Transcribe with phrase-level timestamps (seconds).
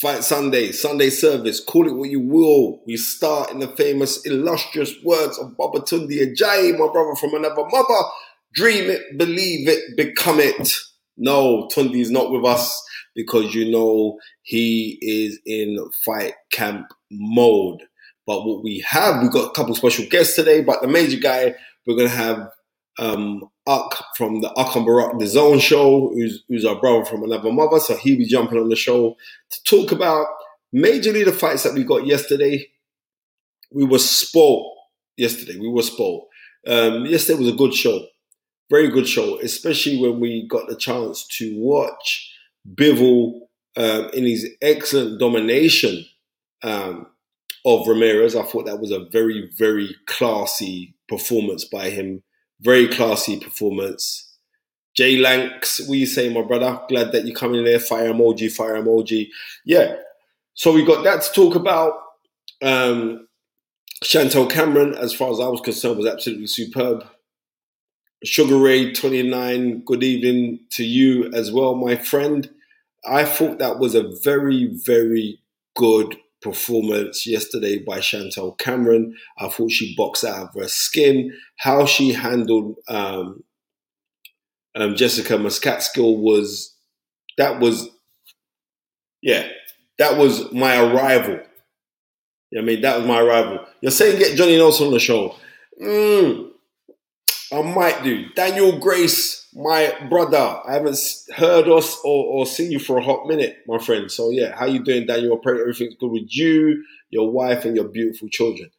[0.00, 2.82] Fight Sunday, Sunday service, call it what you will.
[2.86, 8.08] We start in the famous, illustrious words of Babatunde Ajayi, my brother from another mother.
[8.54, 10.70] Dream it, believe it, become it.
[11.16, 12.80] No, Tundi is not with us
[13.16, 17.82] because you know he is in fight camp mode.
[18.24, 21.56] But what we have, we've got a couple special guests today, but the major guy,
[21.86, 22.48] we're going to have
[23.00, 27.22] um, Ak from the Ak and Barak The Zone show, who's, who's our brother from
[27.22, 27.78] another mother.
[27.78, 29.16] So he'll be jumping on the show
[29.50, 30.26] to talk about
[30.74, 32.66] majorly the fights that we got yesterday.
[33.70, 34.74] We were spoiled
[35.16, 35.58] yesterday.
[35.58, 36.24] We were spoiled.
[36.66, 38.06] Um, yesterday was a good show.
[38.70, 42.34] Very good show, especially when we got the chance to watch
[42.74, 43.40] Bivol
[43.76, 46.04] um, in his excellent domination
[46.62, 47.06] um,
[47.64, 48.36] of Ramirez.
[48.36, 52.22] I thought that was a very, very classy performance by him
[52.60, 54.24] very classy performance.
[54.96, 56.80] Jay Lanks, what you say, my brother?
[56.88, 57.78] Glad that you're coming there.
[57.78, 59.28] Fire emoji, fire emoji.
[59.64, 59.96] Yeah.
[60.54, 61.94] So we got that to talk about.
[62.60, 63.28] Um,
[64.02, 67.04] Chantelle Cameron, as far as I was concerned, was absolutely superb.
[68.24, 72.50] Sugar Ray 29, good evening to you as well, my friend.
[73.08, 75.40] I thought that was a very, very
[75.76, 79.14] good performance yesterday by Chantelle Cameron.
[79.38, 81.32] I thought she boxed out of her skin.
[81.56, 83.42] How she handled um,
[84.74, 86.74] um, Jessica McCaskill was
[87.36, 87.88] that was
[89.22, 89.48] yeah
[89.98, 91.40] that was my arrival.
[92.56, 93.64] I mean that was my arrival.
[93.80, 95.34] You're saying get Johnny Nelson on the show.
[95.82, 96.50] Mm,
[97.52, 98.26] I might do.
[98.34, 100.60] Daniel Grace, my brother.
[100.66, 100.98] I haven't
[101.34, 104.10] heard us or, or, seen you for a hot minute, my friend.
[104.10, 105.34] So yeah, how you doing, Daniel?
[105.34, 108.70] I pray everything's good with you, your wife, and your beautiful children.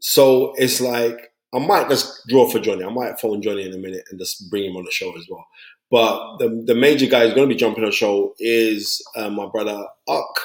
[0.00, 2.84] So it's like I might just draw for Johnny.
[2.84, 5.26] I might phone Johnny in a minute and just bring him on the show as
[5.30, 5.46] well.
[5.90, 9.30] But the the major guy who's going to be jumping on the show is uh,
[9.30, 10.40] my brother Ak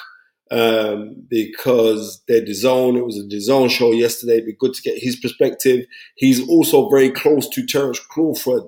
[0.51, 2.97] um, because they're DAZN.
[2.97, 4.33] It was a DAZN show yesterday.
[4.33, 5.85] It'd be good to get his perspective.
[6.15, 8.63] He's also very close to Terence Crawford,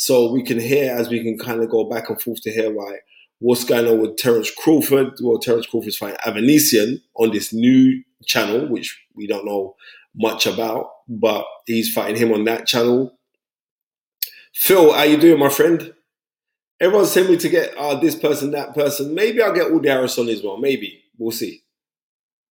[0.00, 2.70] so we can hear as we can kind of go back and forth to hear
[2.70, 3.04] like
[3.40, 5.14] what's going on with Terence Crawford.
[5.20, 9.74] Well, Terence Crawford's fighting Avanesyan on this new channel, which we don't know
[10.14, 13.18] much about, but he's fighting him on that channel.
[14.54, 15.92] Phil, how you doing, my friend?
[16.80, 19.16] Everyone's telling me to get uh, this person, that person.
[19.16, 20.58] Maybe I'll get Audie Harris on as well.
[20.58, 21.64] Maybe we'll see.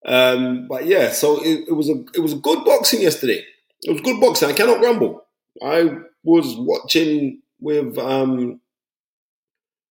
[0.05, 3.41] Um, but yeah, so it, it, was a it was good boxing yesterday.
[3.83, 4.49] It was good boxing.
[4.49, 5.23] I cannot grumble.
[5.63, 8.61] I was watching with um,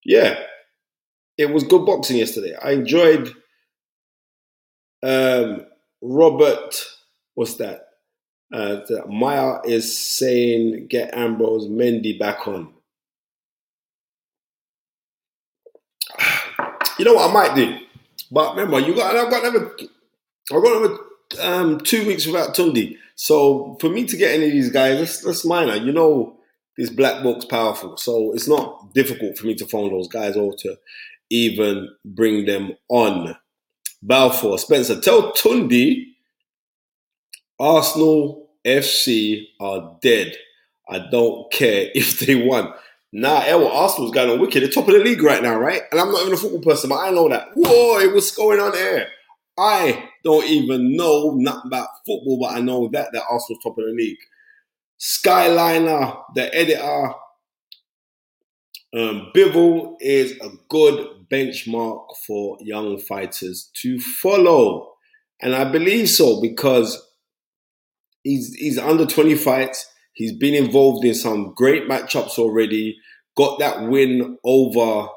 [0.05, 0.39] yeah,
[1.37, 2.55] it was good boxing yesterday.
[2.63, 3.33] I enjoyed
[5.03, 5.67] um,
[6.01, 6.75] Robert.
[7.35, 7.83] What's that?
[8.53, 12.73] Uh, Maya is saying get Ambrose Mendy back on.
[16.99, 17.77] You know what I might do?
[18.31, 19.71] But remember, you got I've got another
[20.51, 20.97] I've got another
[21.43, 22.97] um, two weeks without Tundi.
[23.17, 25.77] So for me to get any of these guys, that's, that's minor.
[25.77, 26.36] You know,
[26.77, 30.55] this black book's powerful, so it's not difficult for me to phone those guys or
[30.59, 30.77] to
[31.31, 33.37] even bring them on.
[34.03, 36.05] Balfour, Spencer, tell Tundi
[37.59, 40.37] Arsenal FC are dead.
[40.89, 42.73] I don't care if they won.
[43.13, 44.63] Nah, well, Arsenal's going on wicked.
[44.63, 45.83] They're top of the league right now, right?
[45.91, 47.49] And I'm not even a football person, but I know that.
[47.55, 49.07] Whoa, what's going on here?
[49.59, 53.87] I don't even know nothing about football, but I know that that Arsenal's top of
[53.87, 54.19] the league.
[54.99, 57.15] Skyliner, the editor,
[58.97, 64.93] um, Bivol is a good benchmark for young fighters to follow.
[65.43, 67.07] And I believe so because
[68.23, 69.87] he's he's under 20 fights.
[70.13, 72.97] He's been involved in some great matchups already.
[73.37, 75.09] Got that win over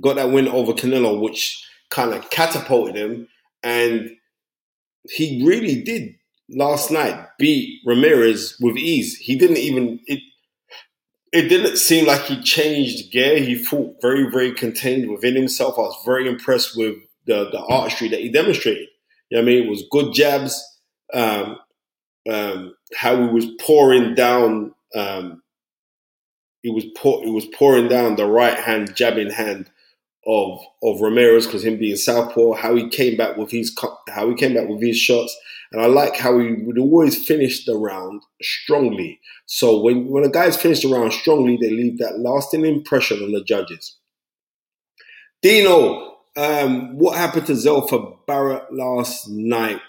[0.00, 3.28] got that win over Canelo, which kind of catapulted him.
[3.62, 4.10] And
[5.10, 6.14] he really did
[6.54, 9.16] last night beat Ramirez with ease.
[9.16, 10.20] He didn't even it
[11.34, 13.40] it didn't seem like he changed gear.
[13.40, 15.74] He fought very, very contained within himself.
[15.76, 16.94] I was very impressed with
[17.26, 18.86] the, the artistry that he demonstrated.
[19.30, 19.64] You know I mean?
[19.64, 20.64] It was good jabs,
[21.12, 21.58] um,
[22.30, 25.42] um, how he was pouring down, um,
[26.62, 29.70] he was pour, he was pouring down the right hand jabbing hand
[30.26, 33.76] of of Ramirez because him being southpaw, how he came back with his
[34.08, 35.36] how he came back with his shots,
[35.72, 39.20] and I like how he would always finish the round strongly.
[39.46, 43.32] So when when a guy's finished the round strongly, they leave that lasting impression on
[43.32, 43.98] the judges.
[45.42, 49.80] Dino, um, what happened to Zelfa Barrett last night?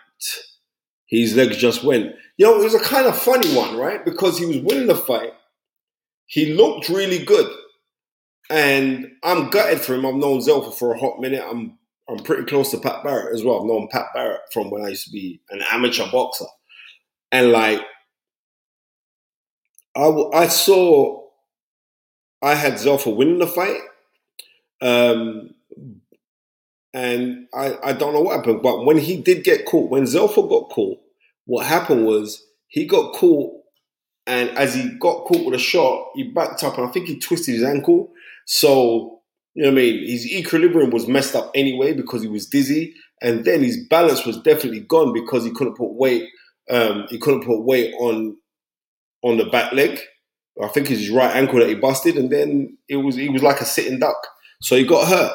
[1.07, 2.13] His legs just went.
[2.37, 4.03] You know, it was a kind of funny one, right?
[4.03, 5.33] Because he was winning the fight.
[6.25, 7.49] He looked really good.
[8.49, 10.05] And I'm gutted for him.
[10.05, 11.43] I've known Zelfa for a hot minute.
[11.43, 11.77] I'm
[12.07, 13.61] I'm pretty close to Pat Barrett as well.
[13.61, 16.45] I've known Pat Barrett from when I used to be an amateur boxer.
[17.31, 17.81] And like,
[19.97, 21.23] I, I saw,
[22.43, 23.79] I had Zelfa winning the fight.
[24.81, 25.55] Um,
[26.93, 30.47] and I, I don't know what happened, but when he did get caught, when Zelfa
[30.47, 30.99] got caught,
[31.45, 33.51] what happened was he got caught,
[34.27, 37.19] and as he got caught with a shot, he backed up, and I think he
[37.19, 38.11] twisted his ankle.
[38.45, 39.21] So
[39.53, 40.07] you know what I mean?
[40.07, 44.41] His equilibrium was messed up anyway because he was dizzy, and then his balance was
[44.41, 46.27] definitely gone because he couldn't put weight.
[46.69, 48.37] Um, he couldn't put weight on
[49.23, 49.99] on the back leg.
[50.61, 53.43] I think it's his right ankle that he busted, and then it was he was
[53.43, 54.17] like a sitting duck,
[54.61, 55.33] so he got hurt.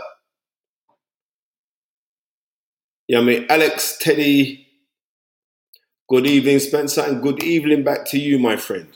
[3.09, 4.67] Yeah, I mean, Alex, Teddy,
[6.09, 8.89] good evening, Spencer, and good evening back to you, my friend.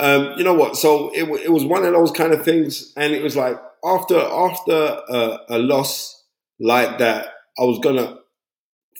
[0.00, 0.76] Um, you know what?
[0.76, 4.18] So it, it was one of those kind of things, and it was like after
[4.18, 4.72] after
[5.08, 6.24] a, a loss
[6.58, 8.18] like that, I was gonna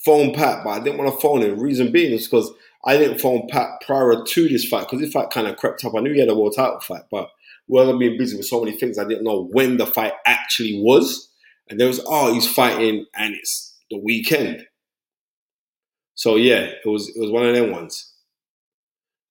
[0.05, 1.59] phone Pat, but I didn't want to phone him.
[1.59, 2.51] Reason being is because
[2.85, 5.95] I didn't phone Pat prior to this fight because this fight kind of crept up.
[5.95, 7.29] I knew he had a world title fight, but
[7.67, 10.81] well, I'm being busy with so many things, I didn't know when the fight actually
[10.81, 11.29] was.
[11.69, 14.67] And there was, oh, he's fighting and it's the weekend.
[16.15, 18.13] So yeah, it was it was one of them ones.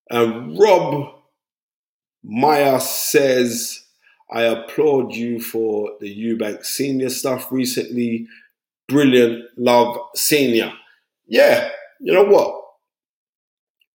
[0.08, 1.19] And Rob
[2.22, 3.84] Maya says,
[4.30, 8.26] I applaud you for the Eubank senior stuff recently.
[8.88, 10.72] Brilliant, love senior.
[11.26, 11.70] Yeah,
[12.00, 12.56] you know what?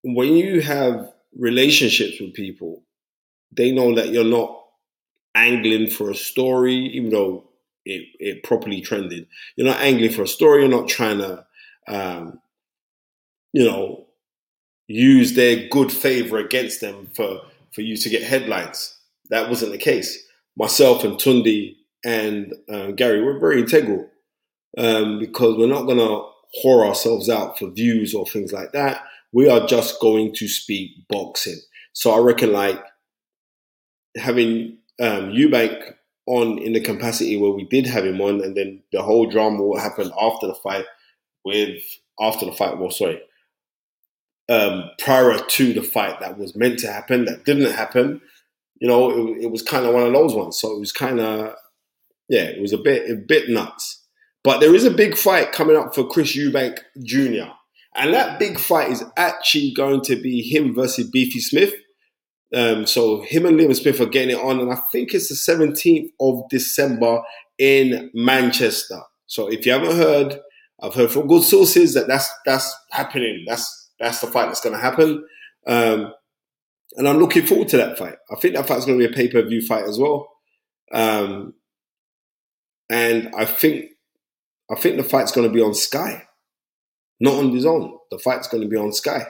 [0.04, 2.84] When you have relationships with people,
[3.52, 4.62] they know that you're not
[5.34, 7.46] angling for a story, even though
[7.86, 9.28] it, it properly trended.
[9.56, 10.62] You're not angling for a story.
[10.62, 11.46] You're not trying to,
[11.88, 12.40] um,
[13.54, 14.06] you know,
[14.88, 17.42] use their good favor against them for
[17.76, 18.98] for you to get headlines.
[19.30, 20.18] That wasn't the case.
[20.58, 24.08] Myself and Tundi and uh, Gary were very integral
[24.78, 26.26] um, because we're not going to
[26.64, 29.02] whore ourselves out for views or things like that.
[29.34, 31.60] We are just going to speak boxing.
[31.94, 32.82] So I reckon like
[34.16, 35.94] having um, Eubank
[36.28, 39.62] on in the capacity where we did have him on, and then the whole drama
[39.62, 40.86] what happened after the fight
[41.44, 41.82] with
[42.20, 42.78] after the fight.
[42.80, 43.22] Well, sorry,
[44.50, 48.22] um, prior to the fight that was meant to happen that didn't happen.
[48.80, 50.60] You know, it, it was kind of one of those ones.
[50.60, 51.56] So it was kind of
[52.28, 54.04] yeah, it was a bit a bit nuts.
[54.44, 57.52] But there is a big fight coming up for Chris Eubank Jr.
[57.96, 61.74] And that big fight is actually going to be him versus Beefy Smith.
[62.54, 65.36] Um, so him and Liam Smith are getting it on, and I think it's the
[65.36, 67.22] 17th of December
[67.58, 69.00] in Manchester.
[69.26, 70.40] So if you haven't heard,
[70.82, 73.46] I've heard from good sources that that's that's happening.
[73.48, 75.26] That's that's the fight that's going to happen,
[75.68, 76.14] um,
[76.98, 78.16] and I'm looking forward to that fight.
[78.32, 80.30] I think that fight's going to be a pay per view fight as well,
[80.92, 81.54] um,
[82.90, 83.92] and I think
[84.72, 86.24] I think the fight's going to be on Sky,
[87.20, 87.98] not on DAZN.
[88.12, 89.26] The fight's going to be on Sky.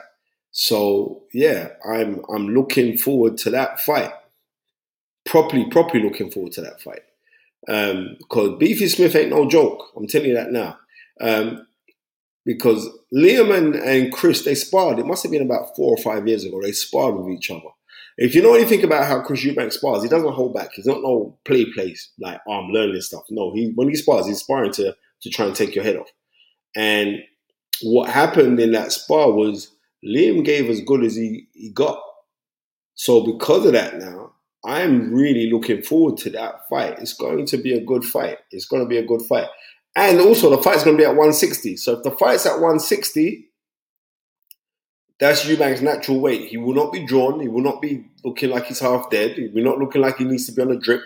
[0.50, 4.12] So yeah, I'm I'm looking forward to that fight.
[5.26, 7.02] Properly, properly looking forward to that fight.
[7.68, 9.82] Um, because Beefy Smith ain't no joke.
[9.96, 10.78] I'm telling you that now.
[11.20, 11.66] Um,
[12.46, 14.98] because Liam and, and Chris they sparred.
[14.98, 16.62] It must have been about four or five years ago.
[16.62, 17.60] They sparred with each other.
[18.16, 20.70] If you know anything about how Chris Eubank spars, he doesn't hold back.
[20.72, 23.24] He's not no play place like oh, I'm learning stuff.
[23.28, 26.08] No, he when he spars, he's sparring to to try and take your head off.
[26.74, 27.18] And
[27.82, 29.72] what happened in that spar was
[30.04, 32.00] Liam gave as good as he, he got.
[32.94, 34.32] So because of that now,
[34.64, 36.98] I'm really looking forward to that fight.
[36.98, 38.38] It's going to be a good fight.
[38.50, 39.48] It's going to be a good fight.
[39.96, 41.78] And also the fight's going to be at 160.
[41.78, 43.48] So if the fight's at 160,
[45.18, 46.48] that's Eubank's natural weight.
[46.48, 47.40] He will not be drawn.
[47.40, 49.32] He will not be looking like he's half dead.
[49.32, 51.00] He will not looking like he needs to be on a drip.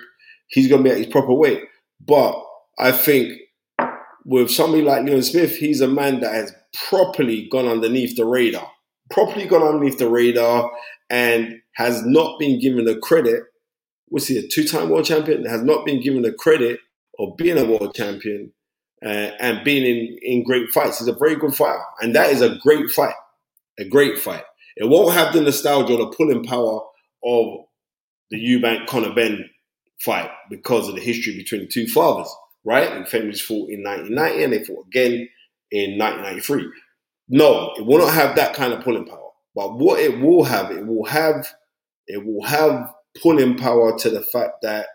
[0.49, 1.63] He's going to be at his proper weight.
[2.05, 2.35] But
[2.81, 3.39] I think
[4.25, 6.53] with somebody like Liam Smith, he's a man that has
[6.89, 8.69] properly gone underneath the radar,
[9.09, 10.69] properly gone underneath the radar,
[11.09, 13.45] and has not been given the credit.
[14.11, 15.45] Was he a two-time world champion?
[15.45, 16.81] Has not been given the credit
[17.21, 18.53] of being a world champion
[19.05, 20.99] uh, and being in, in great fights.
[20.99, 23.15] He's a very good fighter, and that is a great fight
[23.81, 24.45] a great fight.
[24.77, 26.81] It won't have the nostalgia or the pulling power
[27.25, 27.65] of
[28.31, 29.49] the Eubank Conor Benn
[30.01, 32.33] fight because of the history between the two fathers,
[32.65, 32.91] right?
[32.93, 35.29] And families fought in 1990 and they fought again
[35.71, 36.71] in 1993.
[37.29, 39.31] No, it will not have that kind of pulling power.
[39.55, 41.47] But what it will have, it will have,
[42.07, 44.87] it will have pulling power to the fact that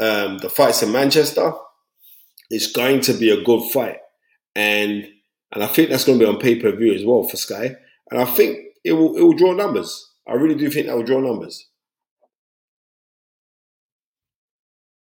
[0.00, 1.52] um, the fights in Manchester
[2.50, 3.98] is going to be a good fight,
[4.54, 5.08] and
[5.52, 7.76] and I think that's going to be on pay per view as well for Sky.
[8.10, 10.12] And I think it will it will draw numbers.
[10.28, 11.68] I really do think that will draw numbers.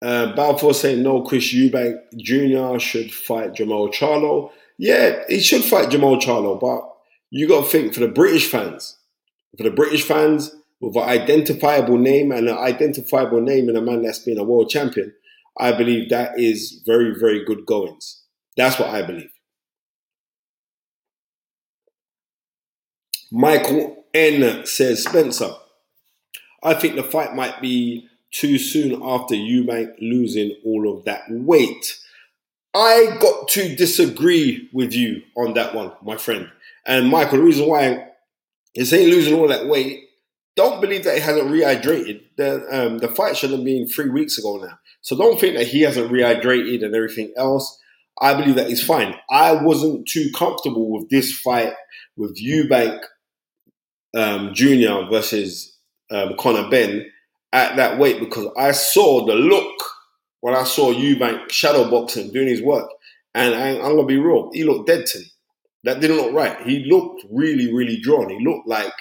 [0.03, 2.79] Uh, Balfour saying no, Chris Eubank Jr.
[2.79, 4.51] should fight Jermall Charlo.
[4.79, 6.91] Yeah, he should fight Jermall Charlo, but
[7.29, 8.97] you got to think for the British fans,
[9.59, 14.03] for the British fans with an identifiable name and an identifiable name in a man
[14.03, 15.13] that's been a world champion,
[15.59, 18.23] I believe that is very, very good goings.
[18.57, 19.31] That's what I believe.
[23.33, 25.51] Michael N says, Spencer,
[26.63, 31.25] I think the fight might be too soon after you Eubank losing all of that
[31.31, 31.99] weight.
[32.75, 36.51] I got to disagree with you on that one, my friend.
[36.87, 38.09] And Michael, the reason why
[38.75, 40.05] he's saying losing all that weight,
[40.57, 42.23] don't believe that he hasn't rehydrated.
[42.37, 44.79] The um, the fight should have been three weeks ago now.
[45.03, 47.79] So don't think that he hasn't rehydrated and everything else.
[48.21, 49.15] I believe that he's fine.
[49.31, 51.73] I wasn't too comfortable with this fight
[52.17, 53.01] with Eubank
[54.15, 55.77] um, Junior versus
[56.11, 57.11] um, Conor Benn
[57.53, 59.83] at that weight because I saw the look
[60.41, 62.89] when I saw Eubank shadow boxing doing his work,
[63.35, 65.27] and I, am gonna be real, he looked dead to me.
[65.85, 66.61] That didn't look right.
[66.67, 68.29] He looked really, really drawn.
[68.31, 68.93] He looked like,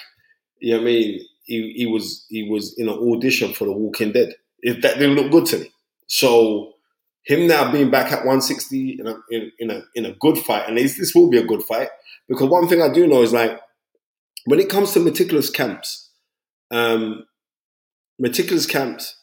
[0.60, 4.12] you know I mean, he, he was he was in an audition for The Walking
[4.12, 4.34] Dead.
[4.60, 5.72] If that didn't look good to me,
[6.10, 6.72] so
[7.24, 10.68] him now being back at 160 in a in, in a in a good fight,
[10.68, 11.88] and this, this will be a good fight
[12.28, 13.60] because one thing I do know is like
[14.44, 16.10] when it comes to meticulous camps,
[16.72, 17.26] um,
[18.18, 19.20] meticulous camps,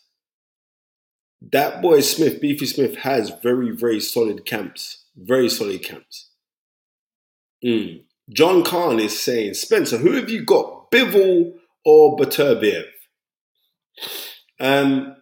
[1.51, 5.03] that boy Smith, Beefy Smith, has very, very solid camps.
[5.17, 6.29] Very solid camps.
[7.65, 8.03] Mm.
[8.29, 11.53] John Kahn is saying, Spencer, who have you got, Bivol
[11.83, 12.85] or Beterbiev?
[14.59, 15.16] Um,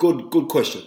[0.00, 0.82] good, good question.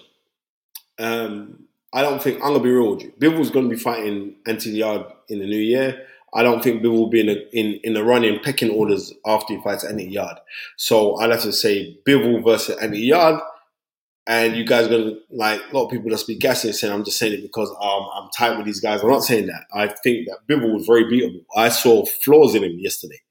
[1.00, 3.14] Um, I don't think I'm gonna be real with you.
[3.20, 6.06] Bivol's gonna be fighting Anthony Yarde in the new year.
[6.36, 9.54] I don't think Bivol will be in the in, in the running pecking orders after
[9.54, 10.40] he fights Anthony Yarde.
[10.78, 13.42] So I'd have to say Bivol versus Anthony Yarde.
[14.26, 17.04] And you guys are gonna like a lot of people just be guessing saying I'm
[17.04, 19.02] just saying it because um, I'm tight with these guys.
[19.02, 19.66] I'm not saying that.
[19.74, 21.46] I think that Bivol was very beatable.
[21.56, 23.22] I saw flaws in him yesterday.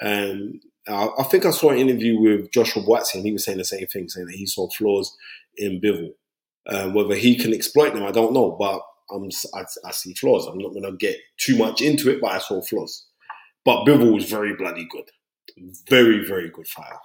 [0.00, 3.64] And I, think I saw an interview with Joshua Buatsi and he was saying the
[3.64, 5.16] same thing, saying that he saw flaws
[5.56, 6.10] in Bivol.
[6.66, 8.56] Uh, whether he can exploit them, I don't know.
[8.58, 8.82] But
[9.54, 10.46] I, I see flaws.
[10.46, 13.06] I'm not going to get too much into it, but I saw flaws.
[13.64, 15.10] But Bivol was very bloody good.
[15.88, 16.98] Very, very good fighter.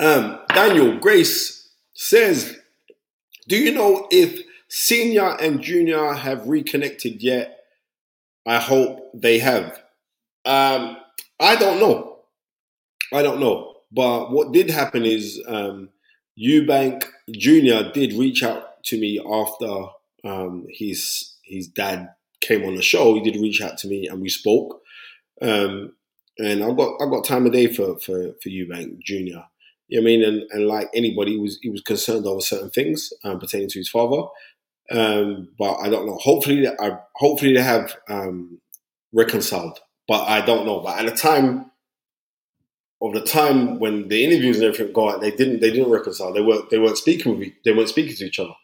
[0.00, 2.56] Um, Daniel Grace says,
[3.48, 7.57] Do you know if senior and junior have reconnected yet?
[8.48, 9.78] I hope they have.
[10.46, 10.96] Um,
[11.38, 12.20] I don't know.
[13.12, 13.74] I don't know.
[13.92, 15.90] But what did happen is um,
[16.40, 17.92] Eubank Jr.
[17.92, 19.88] did reach out to me after
[20.24, 22.08] um, his his dad
[22.40, 23.14] came on the show.
[23.14, 24.80] He did reach out to me and we spoke.
[25.42, 25.92] Um,
[26.38, 29.42] and I've got I've got time of day for for for Eubank Jr.
[29.88, 30.22] You know I mean?
[30.24, 33.78] And, and like anybody, he was he was concerned over certain things um, pertaining to
[33.78, 34.22] his father.
[34.90, 36.16] Um, but I don't know.
[36.16, 38.60] Hopefully, I hopefully they have um,
[39.12, 39.78] reconciled.
[40.06, 40.80] But I don't know.
[40.80, 41.70] But at the time
[43.00, 46.32] of the time when the interviews and everything go out, they didn't they didn't reconcile.
[46.32, 48.54] They weren't they weren't speaking with they weren't speaking to each other.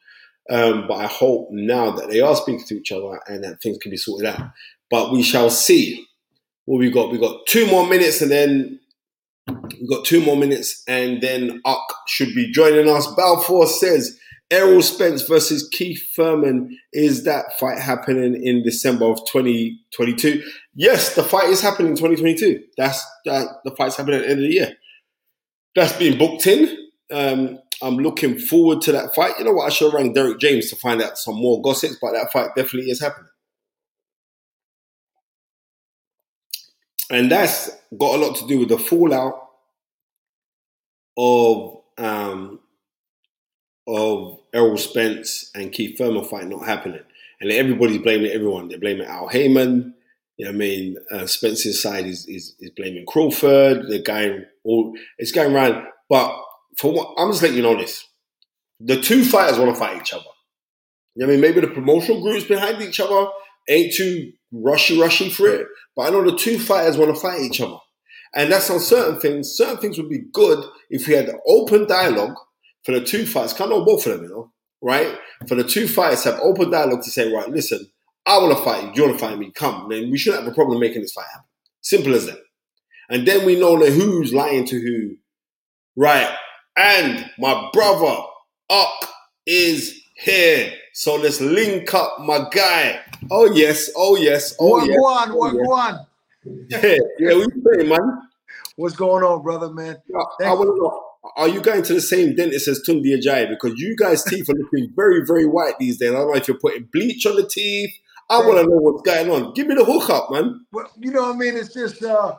[0.50, 3.78] Um, but I hope now that they are speaking to each other and that things
[3.78, 4.50] can be sorted out.
[4.90, 6.06] But we shall see.
[6.66, 7.10] What we got?
[7.10, 8.80] We got two more minutes, and then
[9.48, 11.78] we got two more minutes, and then Ak
[12.08, 13.06] should be joining us.
[13.14, 14.18] Balfour says
[14.54, 16.78] Errol Spence versus Keith Thurman.
[16.92, 20.44] Is that fight happening in December of 2022?
[20.74, 22.62] Yes, the fight is happening in 2022.
[22.76, 23.48] That's that.
[23.64, 24.74] The fight's happening at the end of the year.
[25.74, 26.78] That's being booked in.
[27.12, 29.34] Um, I'm looking forward to that fight.
[29.38, 29.66] You know what?
[29.66, 32.92] I should rang Derrick James to find out some more gossips, but that fight definitely
[32.92, 33.30] is happening.
[37.10, 39.34] And that's got a lot to do with the fallout
[41.16, 42.60] of um,
[43.86, 47.02] of Errol Spence and Keith Thurman fight not happening.
[47.40, 48.68] And everybody's blaming everyone.
[48.68, 49.94] They're blaming Al Haymon.
[50.36, 50.96] You know I mean?
[51.10, 53.88] Uh, Spence's side is, is, is blaming Crawford.
[53.88, 55.84] They're going all, it's going around.
[56.08, 56.34] But
[56.76, 58.06] for what, I'm just letting you know this.
[58.80, 60.24] The two fighters want to fight each other.
[61.14, 61.40] You know I mean?
[61.40, 63.28] Maybe the promotional groups behind each other
[63.68, 65.66] ain't too rushy, rushy for it.
[65.94, 67.78] But I know the two fighters want to fight each other.
[68.34, 69.50] And that's on certain things.
[69.50, 72.34] Certain things would be good if we had open dialogue
[72.84, 73.52] for the two fights.
[73.52, 75.18] Can't know both of them, you know, right?
[75.48, 77.86] For the two fights, have open dialogue to say, right, listen,
[78.26, 78.92] I want to fight you.
[78.94, 79.50] You want to fight me?
[79.52, 79.88] Come.
[79.90, 81.46] Then we shouldn't have a problem making this fight happen.
[81.80, 82.38] Simple as that.
[83.10, 85.16] And then we know that who's lying to who.
[85.96, 86.34] Right.
[86.76, 88.22] And my brother,
[88.70, 89.08] Ak,
[89.46, 90.72] is here.
[90.94, 93.00] So let's link up my guy.
[93.30, 93.90] Oh, yes.
[93.96, 94.54] Oh, yes.
[94.58, 94.98] Oh, What yes.
[94.98, 95.30] one?
[95.30, 95.66] Oh, What yes.
[95.66, 96.06] one?
[96.68, 98.28] Yeah, yeah, we playing, man.
[98.76, 99.96] What's going on, brother, man?
[100.42, 101.02] I, want to know,
[101.36, 103.48] are you going to the same dentist as Tundi Ajayi?
[103.48, 106.10] Because you guys' teeth are looking very, very white these days.
[106.10, 107.90] I don't know if you're putting bleach on the teeth.
[108.30, 109.52] I want to know what's going on.
[109.52, 110.64] Give me the hookup, man.
[110.72, 111.56] Well, you know what I mean?
[111.56, 112.36] It's just uh,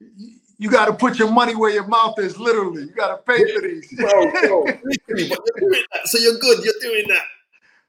[0.00, 2.38] you, you got to put your money where your mouth is.
[2.38, 3.88] Literally, you got to pay for these.
[3.96, 6.06] Bro, bro, you're doing that.
[6.06, 6.64] So you're good.
[6.64, 7.22] You're doing that.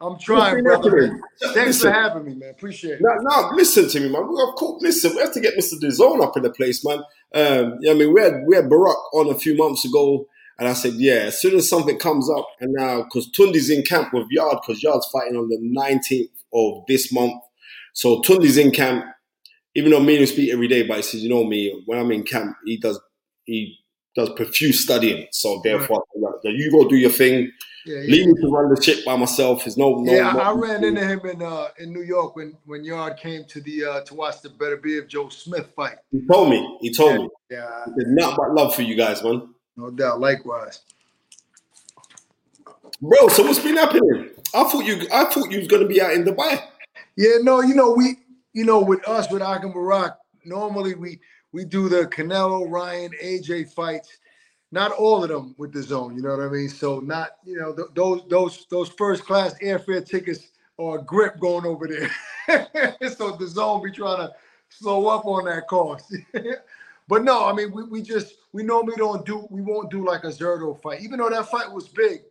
[0.02, 1.20] I'm trying, brother.
[1.42, 1.92] Thanks Listen.
[1.92, 2.52] for having me, man.
[2.52, 3.02] Appreciate it.
[3.02, 4.30] Now, listen to me, man.
[4.30, 5.14] We of course, listen.
[5.14, 5.74] We have to get Mr.
[5.74, 7.00] DeZone up in the place, man.
[7.34, 10.28] Um, yeah, I mean, we had we had Barack on a few months ago,
[10.60, 13.84] and I said, yeah, as soon as something comes up, and now because Tundi's in
[13.84, 17.42] camp with Yarde, because Yarde's fighting on the 19th of this month,
[17.94, 19.06] so Tundi's in camp.
[19.76, 22.00] Even though me and him speak every day, but he says, you know me, when
[22.00, 23.00] I'm in camp, he does
[23.46, 23.78] he
[24.16, 25.28] does profuse studying.
[25.32, 26.04] So therefore,
[26.44, 27.52] you go do your thing.
[27.86, 28.26] Yeah, Leave yeah.
[28.28, 29.64] me to run the ship by myself.
[29.64, 30.12] There's no, no.
[30.12, 33.46] Yeah, I, I ran into him in uh, in New York when when Yarde came
[33.46, 35.96] to the uh, to watch the Beterbiev Joe Smith fight.
[36.12, 36.78] He told me.
[36.82, 37.30] He told me.
[37.50, 39.54] Yeah, There's nothing but love for you guys, man.
[39.80, 40.20] No doubt.
[40.20, 40.82] Likewise.
[43.02, 44.30] Bro, so what's been happening?
[44.54, 46.62] I thought you I thought you was gonna be out in Dubai.
[47.16, 48.18] Yeah, no, you know, we,
[48.54, 51.20] you know, with us, with Akim Barak, normally we
[51.52, 54.18] we do the Canelo, Ryan, AJ fights.
[54.72, 56.70] Not all of them with the zone, you know what I mean.
[56.70, 61.40] So not, you know, th- those those those first class airfare tickets are a grip
[61.40, 62.96] going over there.
[63.16, 64.32] so the zone be trying to
[64.70, 66.16] slow up on that cost.
[67.10, 70.24] but no, I mean, we, we just we normally don't do we won't do like
[70.24, 72.22] a Zurdo fight, even though that fight was big,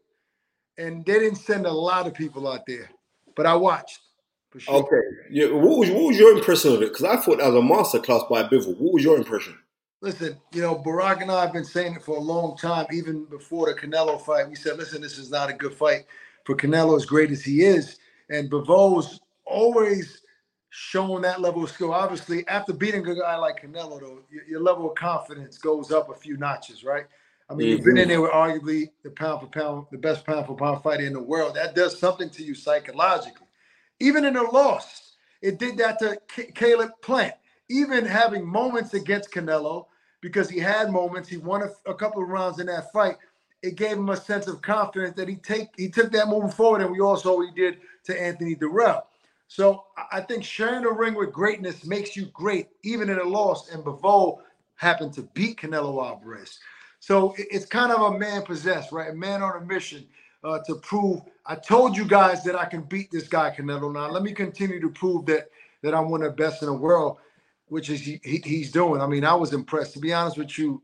[0.79, 2.89] and they didn't send a lot of people out there.
[3.35, 3.99] But I watched
[4.51, 4.75] for sure.
[4.75, 5.01] Okay.
[5.31, 6.93] Yeah, what was what was your impression of it?
[6.93, 8.79] Because I thought that was a masterclass by Bivol.
[8.79, 9.59] What was your impression?
[10.01, 13.25] Listen, you know, Barack and I have been saying it for a long time, even
[13.25, 14.49] before the Canelo fight.
[14.49, 16.05] We said, listen, this is not a good fight
[16.45, 17.99] for Canelo, as great as he is.
[18.31, 20.23] And Bivol's always
[20.71, 21.93] shown that level of skill.
[21.93, 26.11] Obviously, after beating a guy like Canelo, though, your, your level of confidence goes up
[26.11, 27.07] a few notches, right?
[27.51, 28.11] I mean, you've been in mm-hmm.
[28.11, 31.23] there with arguably the pound for pound, the best pound for pound fighter in the
[31.23, 31.55] world.
[31.55, 33.47] That does something to you psychologically.
[34.01, 37.35] Even in a loss, it did that to Ca- Caleb Plant.
[37.71, 39.87] Even having moments against Canelo,
[40.21, 43.17] because he had moments, he won a, a couple of rounds in that fight.
[43.63, 46.83] It gave him a sense of confidence that he take he took that moving forward,
[46.83, 49.03] and we also he did to Anthony Dirrell.
[49.49, 53.71] So I- think sharing the ring with greatness makes you great, even in a loss.
[53.71, 54.41] And Bivol
[54.77, 56.61] happened to beat Canelo Alvarez.
[57.01, 59.11] So it's kind of a man possessed, right?
[59.11, 60.07] A man on a mission
[60.45, 61.23] uh, to prove.
[61.47, 63.93] I told you guys that I can beat this guy Canelo.
[63.93, 65.51] Now let me continue to prove that
[65.83, 67.19] that I'm one of the best in the world,
[67.69, 69.01] which is he, he- he's doing.
[69.03, 69.95] I mean, I was impressed.
[69.95, 70.83] To be honest with you,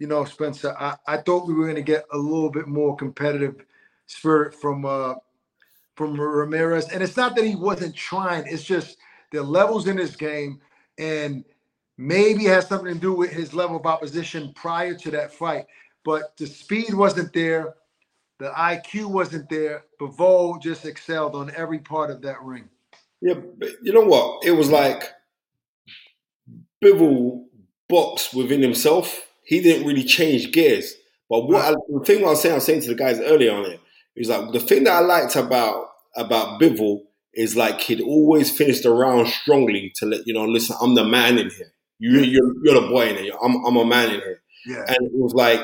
[0.00, 2.96] you know, Spencer, I, I thought we were going to get a little bit more
[2.96, 3.64] competitive
[4.06, 5.14] spirit from uh,
[5.96, 6.88] from Ramirez.
[6.88, 8.46] And it's not that he wasn't trying.
[8.46, 8.98] It's just
[9.32, 10.60] the levels in this game,
[10.98, 11.44] and
[11.98, 15.66] maybe it has something to do with his level of opposition prior to that fight.
[16.04, 17.74] But the speed wasn't there,
[18.38, 19.84] the IQ wasn't there.
[20.00, 22.68] Bivol just excelled on every part of that ring.
[23.20, 24.44] Yeah, but you know what?
[24.44, 25.04] It was like
[26.84, 27.44] Bivol
[27.88, 29.26] boxed within himself.
[29.44, 30.94] he didn't really change gears.
[31.30, 33.52] But what I, the thing I was saying, I was saying to the guys earlier
[33.52, 33.80] on it
[34.16, 37.00] is like the thing that I liked about about Bivol
[37.34, 41.04] is like he'd always finished the round strongly to let you know, listen, I'm the
[41.04, 41.72] man in here.
[41.98, 43.34] You, you're, you're the boy in here.
[43.42, 44.42] I'm, I'm a man in here.
[44.66, 44.84] Yeah.
[44.86, 45.60] And it was like,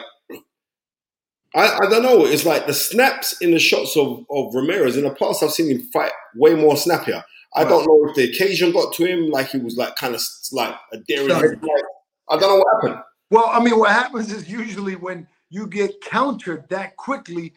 [1.54, 2.24] I, I don't know.
[2.24, 4.96] It's like the snaps in the shots of, of Ramirez.
[4.96, 7.24] In the past, I've seen him fight way more snappier.
[7.54, 10.22] I don't know if the occasion got to him, like he was like kind of
[10.52, 11.32] like a daring.
[11.32, 13.02] I don't know what happened.
[13.30, 17.54] Well, I mean, what happens is usually when you get countered that quickly,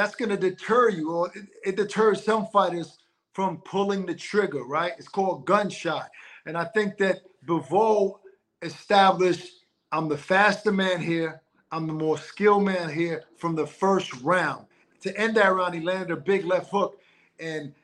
[0.00, 2.96] that's going to deter you, or it, it deters some fighters
[3.34, 4.64] from pulling the trigger.
[4.64, 4.92] Right?
[4.96, 6.08] It's called gunshot,
[6.46, 8.18] and I think that Bivol
[8.62, 11.42] established, "I'm the faster man here.
[11.70, 14.66] I'm the more skilled man here." From the first round
[15.02, 16.98] to end that round, he landed a big left hook,
[17.38, 17.74] and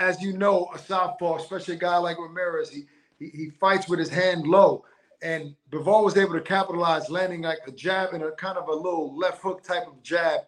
[0.00, 2.86] as you know, a southpaw, especially a guy like Ramirez, he
[3.20, 4.84] he, he fights with his hand low.
[5.22, 8.74] And Bivol was able to capitalize, landing like a jab and a kind of a
[8.74, 10.40] little left hook type of jab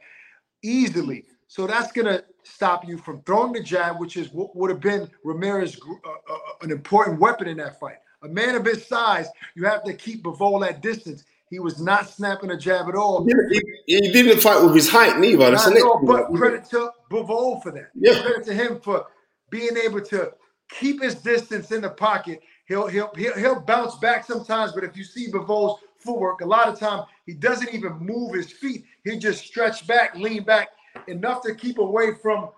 [0.62, 1.24] easily.
[1.48, 4.80] So that's going to stop you from throwing the jab, which is what would have
[4.80, 7.96] been Ramirez uh, uh, an important weapon in that fight.
[8.22, 11.24] A man of his size, you have to keep Bivol at distance.
[11.50, 13.26] He was not snapping a jab at all.
[13.26, 15.50] He, he- he didn't fight with his height neither.
[15.50, 17.90] That's Not at all, but credit to Bivol for that.
[17.94, 18.22] Yeah.
[18.22, 19.06] Credit to him for
[19.50, 20.32] being able to
[20.70, 22.40] keep his distance in the pocket.
[22.66, 26.68] He'll he'll he'll, he'll bounce back sometimes, but if you see Bivol's footwork, a lot
[26.68, 28.84] of time he doesn't even move his feet.
[29.04, 30.70] He just stretch back, lean back
[31.08, 32.50] enough to keep away from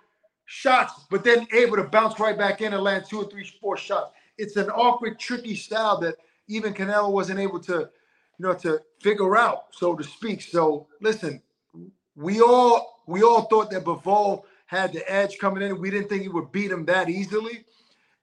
[0.46, 3.76] shots, but then able to bounce right back in and land two or three, four
[3.76, 4.12] shots.
[4.38, 6.16] It's an awkward, tricky style that
[6.48, 7.72] even Canelo wasn't able to,
[8.38, 10.42] you know, to figure out, so to speak.
[10.42, 11.40] So listen,
[12.16, 15.80] we all we all thought that Bivol had the edge coming in.
[15.80, 17.64] We didn't think he would beat him that easily.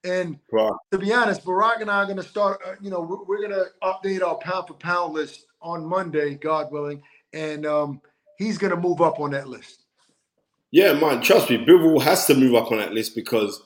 [0.04, 0.74] And Right.
[0.92, 2.60] to be honest, Barack and I are going to start.
[2.66, 6.36] Uh, you know, we're, we're going to update our pound for pound list on Monday,
[6.36, 8.02] God willing, and um,
[8.38, 9.84] he's going to move up on that list.
[10.72, 13.62] Yeah, man, trust me, Bivol has to move up on that list because,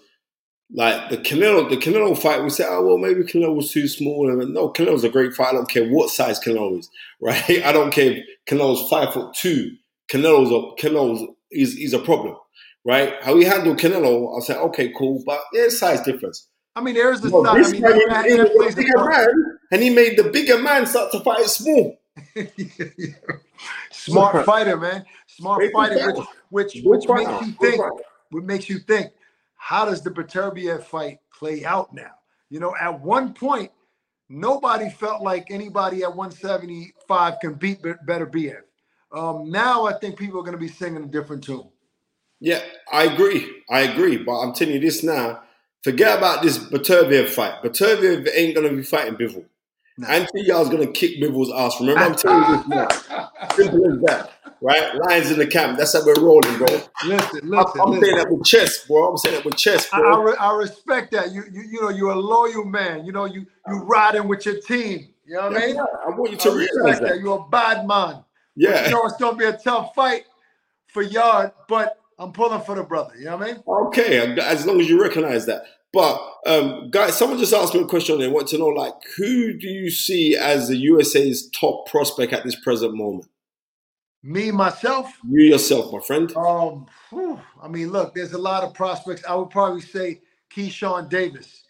[0.74, 4.30] like the Canelo, the Canelo fight, we said, oh well, maybe Canelo was too small.
[4.30, 5.50] And no, Canelo's a great fight.
[5.50, 6.90] I don't care what size Canelo is,
[7.22, 7.64] right?
[7.64, 9.76] I don't care if Canelo's five foot two.
[10.12, 12.36] Canelo's a Canelo's is he's a problem,
[12.86, 13.16] right?
[13.22, 16.48] How he handled Canelo, I said, okay, cool, but there's size difference.
[16.76, 17.56] I mean, there's the No, side.
[17.56, 20.26] I this mean, guy that- he was a the bigger man, and he made the
[20.26, 21.98] bigger man start to fight small.
[23.92, 25.06] Smart fighter, man.
[25.28, 26.14] Smart Great fighter, fighter.
[26.14, 27.32] which which, Good which fighter.
[27.32, 27.78] makes you think.
[27.82, 27.92] fighter.
[28.32, 29.12] What makes you think?
[29.56, 32.12] How does the Beterbiev fight play out now?
[32.50, 33.72] You know, at one point,
[34.30, 38.62] nobody felt like anybody at 175 can beat Be- Beterbiev.
[39.12, 41.70] Um, now I think people are going to be singing a different tune.
[42.40, 43.50] Yeah, I agree.
[43.70, 44.18] I agree.
[44.18, 45.42] But I'm telling you this now.
[45.84, 47.62] Forget about this Beterbiev fight.
[47.64, 49.46] Beterbiev ain't gonna be fighting Bivol.
[50.08, 51.80] Anthony Yarde's gonna kick Bivol's ass.
[51.80, 53.32] Remember, I'm telling you this now.
[53.56, 54.32] Simple as that.
[54.62, 54.96] Right?
[54.96, 55.78] Lions in the camp.
[55.78, 56.66] That's how we're rolling, bro.
[57.06, 59.12] Listen, I'm, listen, I'm saying that with chest, bro.
[59.12, 60.24] I'm saying that with chest, I, I, bro.
[60.24, 61.32] re- I respect that.
[61.32, 63.06] You, you you know you're a loyal man.
[63.06, 65.10] You know you you riding with your team.
[65.26, 65.76] You know what I mean?
[65.76, 67.10] Yeah, I want you I to realize that.
[67.10, 67.20] that.
[67.20, 68.24] You're a bad man.
[68.56, 68.86] Yeah.
[68.86, 70.24] You know it's gonna be a tough fight
[70.88, 73.14] for Yarde, but I'm pulling for the brother.
[73.18, 73.64] You know what I mean?
[73.88, 75.64] Okay, as long as you recognize that.
[75.92, 78.20] But um, guys, someone just asked me a question.
[78.20, 82.44] They want to know, like, who do you see as the USA's top prospect at
[82.44, 83.30] this present moment?
[84.22, 85.18] Me myself.
[85.30, 86.36] You yourself, my friend.
[86.36, 89.24] Um, whew, I mean, look, there's a lot of prospects.
[89.24, 90.20] I would probably say
[90.54, 91.64] Keyshawn Davis.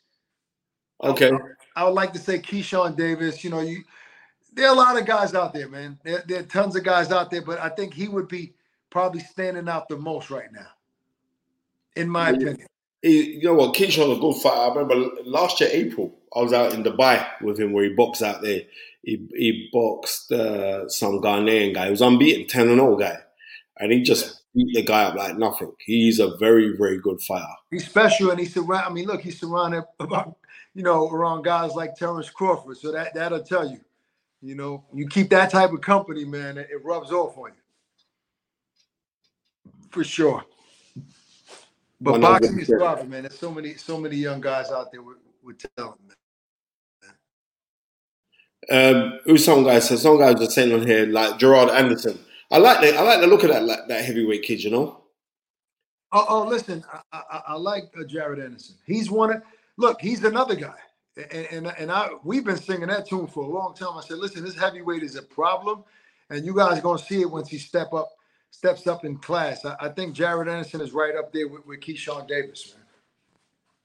[1.04, 1.32] Okay.
[1.76, 3.44] I would like to say Keyshawn Davis.
[3.44, 3.84] You know, you
[4.56, 6.00] there are a lot of guys out there, man.
[6.04, 8.54] There, there are tons of guys out there, but I think he would be
[8.96, 10.70] probably standing out the most right now,
[11.98, 12.36] in my Yeah.
[12.38, 12.68] opinion.
[13.02, 13.76] He, you know what?
[13.76, 14.56] Keyshawn's a good fighter.
[14.56, 18.24] I remember last year, April, I was out in Dubai with him where he boxed
[18.24, 18.62] out there.
[19.04, 21.86] He, he boxed uh, some Ghanaian guy.
[21.86, 23.18] He was unbeaten, 10 and 0 guy.
[23.78, 25.74] And he just beat the guy up like nothing.
[25.80, 27.54] He's a very, very good fighter.
[27.72, 28.90] He's special, and he's surrounded.
[28.90, 30.38] I mean, look, he's surrounded about
[30.74, 32.78] you know around guys like Terence Crawford.
[32.78, 33.82] So that that'll tell you.
[34.42, 37.62] You know, you keep that type of company, man, it, it rubs off on you.
[39.90, 40.44] For sure.
[42.02, 43.24] But One boxing is rough, man.
[43.24, 46.02] There's so many, so many young guys out there with, with talent.
[48.70, 49.88] Um, who's some guys?
[49.88, 52.18] So some guys are saying on here like Jared Anderson.
[52.52, 54.64] I like the I like the look of that like, that heavyweight kid.
[54.64, 55.02] You know.
[56.12, 58.76] Oh, oh, listen, I, I, I like uh, Jared Anderson.
[58.86, 59.42] He's one of
[59.78, 60.02] look.
[60.02, 60.78] He's another guy,
[61.32, 63.98] and and, and I we've been singing that tune for a long time.
[63.98, 65.84] I said, listen, this heavyweight is a problem,
[66.30, 68.10] and you guys are gonna see it once he step up,
[68.56, 69.66] steps up in class.
[69.66, 72.86] I, I think Jared Anderson is right up there with, with Keyshawn Davis, man,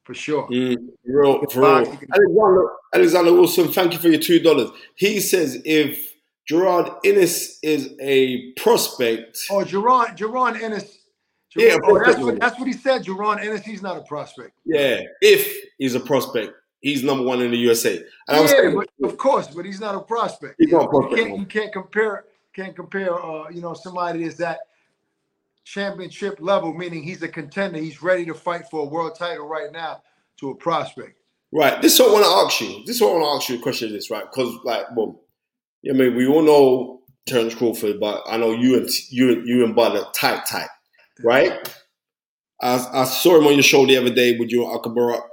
[0.05, 0.49] for sure.
[0.49, 1.99] Mm, for real, for real.
[2.15, 4.71] Alexander, Alexander Wilson, thank you for your two dollars.
[4.95, 6.15] He says if
[6.47, 9.39] Gerard Ennis is a prospect.
[9.51, 10.21] Oh, Gerard,
[10.63, 10.99] Ennis.
[11.55, 13.05] Jaron, Yeah, oh, that's what that's what he said.
[13.05, 14.53] Jaron Ennis, he's not a prospect.
[14.65, 17.97] Yeah, if he's a prospect, he's number one in the USA.
[18.29, 20.55] And I was yeah, saying, of course, but he's not a prospect.
[20.59, 24.25] He's not a prospect, You can't, you can't compare can't compare uh, you know somebody
[24.25, 24.61] that's that
[25.65, 29.73] championship level, meaning he's a contender, he's ready to fight for a world title right
[29.73, 30.03] now
[30.41, 31.19] to a prospect.
[31.53, 32.85] right, this is what I want to ask you.
[32.87, 34.25] This is what I want to ask you a question of this, right?
[34.25, 35.21] Because, like, well,
[35.89, 39.65] I mean, we all know Terence Crawford, but I know you and you and you
[39.65, 40.69] and Bud tight, tight,
[41.23, 41.53] right?
[42.63, 45.31] I, I saw him on your show the other day with you and Aka Barak.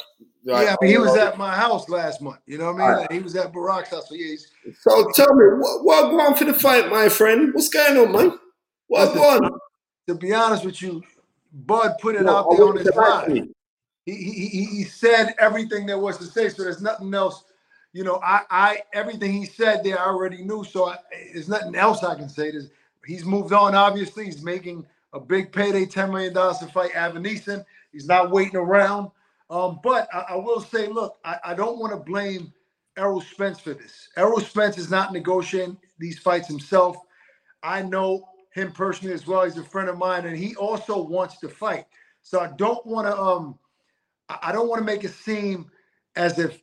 [0.48, 0.64] Right?
[0.64, 2.40] yeah, mean, he was oh, at my house last month.
[2.46, 2.88] You know what I mean?
[2.88, 3.02] Right.
[3.02, 4.08] Like, he was at Barack's house.
[4.08, 4.38] So yeah,
[4.80, 7.54] So tell me, what, what go on for the fight, my friend?
[7.54, 8.40] What's going on, man?
[8.88, 9.60] What Listen, go on?
[10.08, 11.04] to be honest with you,
[11.52, 13.30] Bud put it Well, out there on his you to ask live.
[13.30, 13.50] me.
[14.06, 16.48] he, he, he, said everything there was to say.
[16.48, 17.44] So there's nothing else.
[17.92, 20.64] You know, I, I everything he said there I already knew.
[20.64, 20.98] So I,
[21.34, 22.52] there's nothing else I can say.
[22.52, 22.70] There's,
[23.06, 23.76] he's moved on.
[23.76, 27.66] Obviously, he's making a big payday, ten million dollars to fight Avanesyan.
[27.92, 29.12] He's not waiting around.
[29.50, 32.54] Um, but I, I will say, look, I, I don't want to blame
[32.98, 34.10] Errol Spence for this.
[34.18, 36.98] Errol Spence is not negotiating these fights himself.
[37.64, 39.46] I know him personally as well.
[39.46, 41.86] He's a friend of mine, and he also wants to fight.
[42.22, 43.58] So I don't want to um
[44.30, 45.72] I don't want to make it seem
[46.16, 46.60] as if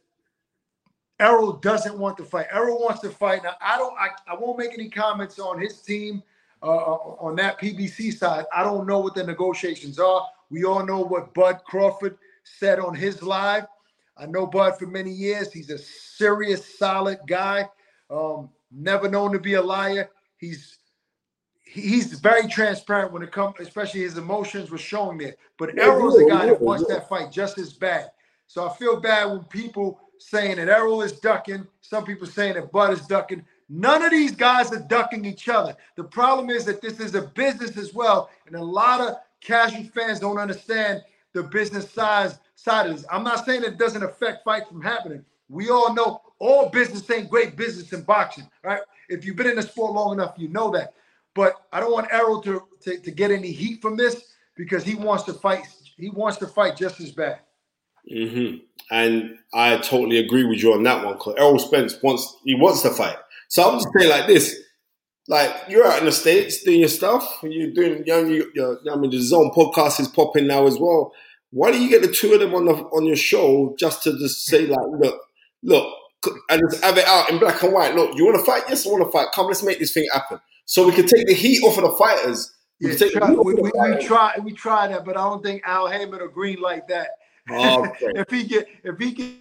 [1.20, 2.46] Errol doesn't want to fight.
[2.50, 3.44] Errol wants to fight.
[3.44, 6.22] Now I don't I, I won't make any comments on his team
[6.62, 8.44] uh, on that PBC side.
[8.54, 10.26] I don't know what the negotiations are.
[10.50, 13.66] We all know what Bud Crawford said on his live.
[14.16, 15.52] I know Bud for many years.
[15.52, 17.68] He's a serious, solid guy.
[18.10, 20.10] Um, never known to be a liar.
[20.36, 20.78] He's
[21.64, 25.34] he's very transparent when it comes, especially his emotions were showing there.
[25.58, 28.10] But Yeah, Errol is a guy that wants that fight just as bad.
[28.46, 31.66] So I feel bad when people saying that Errol is ducking.
[31.80, 33.44] Some people saying that Bud is ducking.
[33.68, 35.74] None of these guys are ducking each other.
[35.96, 39.84] The problem is that this is a business as well, and a lot of casual
[39.84, 41.02] fans don't understand
[41.34, 43.04] the business size side of this.
[43.12, 45.24] I'm not saying it doesn't affect fights from happening.
[45.50, 48.80] We all know all business ain't great business in boxing, right?
[49.10, 50.94] If you've been in the sport long enough, you know that.
[51.34, 54.94] But I don't want Errol to, to, to get any heat from this because he
[54.94, 55.66] wants to fight.
[55.96, 57.40] He wants to fight just as bad.
[58.08, 58.56] hmm
[58.90, 62.82] And I totally agree with you on that one because Errol Spence wants he wants
[62.82, 63.16] to fight.
[63.48, 64.56] So I'm just saying like this:
[65.28, 68.78] like you're out in the states doing your stuff, you're doing, you know, you, you're,
[68.90, 71.12] I mean, the Zone podcast is popping now as well.
[71.50, 74.18] Why don't you get the two of them on the on your show just to
[74.18, 75.20] just say like, look,
[75.62, 75.94] look,
[76.50, 77.94] and just have it out in black and white.
[77.94, 78.64] Look, you want to fight?
[78.68, 79.28] Yes, I want to fight.
[79.34, 80.40] Come, let's make this thing happen.
[80.66, 82.52] So we can take the heat off of the fighters.
[82.80, 85.42] We Yeah, take try- we, the we, we try we try that, but I don't
[85.44, 87.08] think Al Haymon will green like that.
[87.50, 87.92] Okay.
[88.16, 89.32] if he get if he get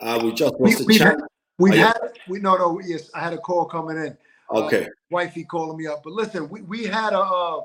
[0.00, 1.06] Uh, we just we, lost the we've chat.
[1.08, 1.20] had,
[1.58, 4.16] we've Are you- had we no no yes I had a call coming in.
[4.50, 4.88] Uh, Okay.
[5.10, 6.02] wifey calling me up.
[6.04, 7.60] But listen, we, we had a uh,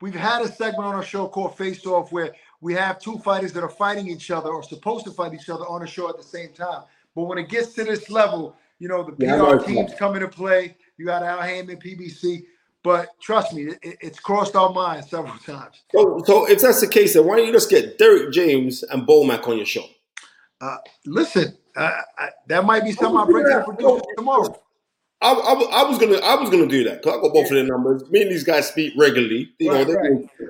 [0.00, 3.52] we've had a segment on our show called Face Off where we have two fighters
[3.52, 6.16] that are fighting each other or supposed to fight each other on the show at
[6.16, 6.82] the same time.
[7.14, 10.28] But when it gets to this level, you know, the PR Yeah, teams come into
[10.28, 10.76] play.
[10.98, 12.44] You got Al Haymon, PBC.
[12.84, 15.82] But trust me, it, it's crossed our minds several times.
[15.92, 19.06] So, so if that's the case, then why don't you just get Derrick James and
[19.06, 19.84] Bomac on your show?
[20.60, 24.60] Uh, listen, uh, I, that might be something I bring to the producers tomorrow.
[25.20, 27.50] I, I, I was gonna, I was gonna do that because I got both of
[27.52, 28.08] their numbers.
[28.10, 29.52] Me and these guys speak regularly.
[29.58, 29.94] You know, Right, they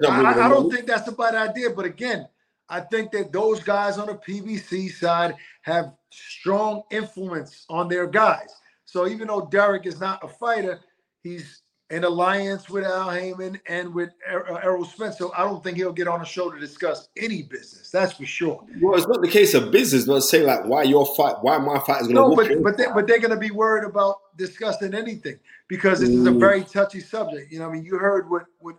[0.08, 0.36] right.
[0.36, 2.28] I, I- don't think that's a bad idea, but again,
[2.68, 8.48] I think that those guys on the PBC side have strong influence on their guys.
[8.84, 10.80] So even though Derrick is not a fighter,
[11.22, 15.16] he's in alliance with Al Haymon and with Er- uh, Errol Spence.
[15.16, 17.90] So I don't think he'll get on a show to discuss any business.
[17.90, 18.62] That's for sure.
[18.80, 20.06] Well, it's not the case of business.
[20.06, 22.20] Not say like why your fight, why my fight is gonna.
[22.20, 26.10] No, but but they, but they're going to be worried about discussing anything because this
[26.10, 26.40] is a Mm.
[26.40, 27.50] very touchy subject.
[27.50, 28.76] You know, I mean, you heard what what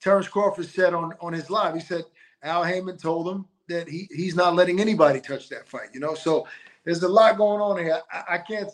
[0.00, 1.74] Terence Crawford said on on his live.
[1.74, 2.04] He said
[2.44, 5.88] Al Haymon told him that he he's not letting anybody touch that fight.
[5.92, 6.46] You know, so
[6.84, 8.00] there's a lot going on here.
[8.12, 8.70] I, I can't.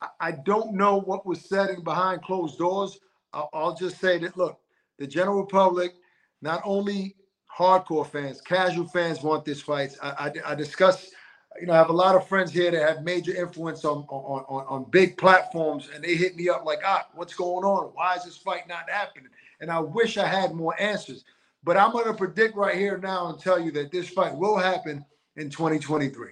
[0.00, 3.00] I, I don't know what was said in behind closed doors.
[3.34, 4.60] I'll, I'll just say that look,
[4.98, 5.94] the general public,
[6.40, 7.16] not only
[7.54, 9.96] hardcore fans, casual fans want this fight.
[10.02, 11.10] I, I, I discuss
[11.60, 14.44] you know, I have a lot of friends here that have major influence on on,
[14.48, 17.90] on on big platforms, and they hit me up like, "Ah, what's going on?
[17.94, 19.28] Why is this fight not happening?"
[19.60, 21.24] And I wish I had more answers,
[21.62, 24.58] but I'm going to predict right here now and tell you that this fight will
[24.58, 25.04] happen
[25.36, 26.30] in 2023.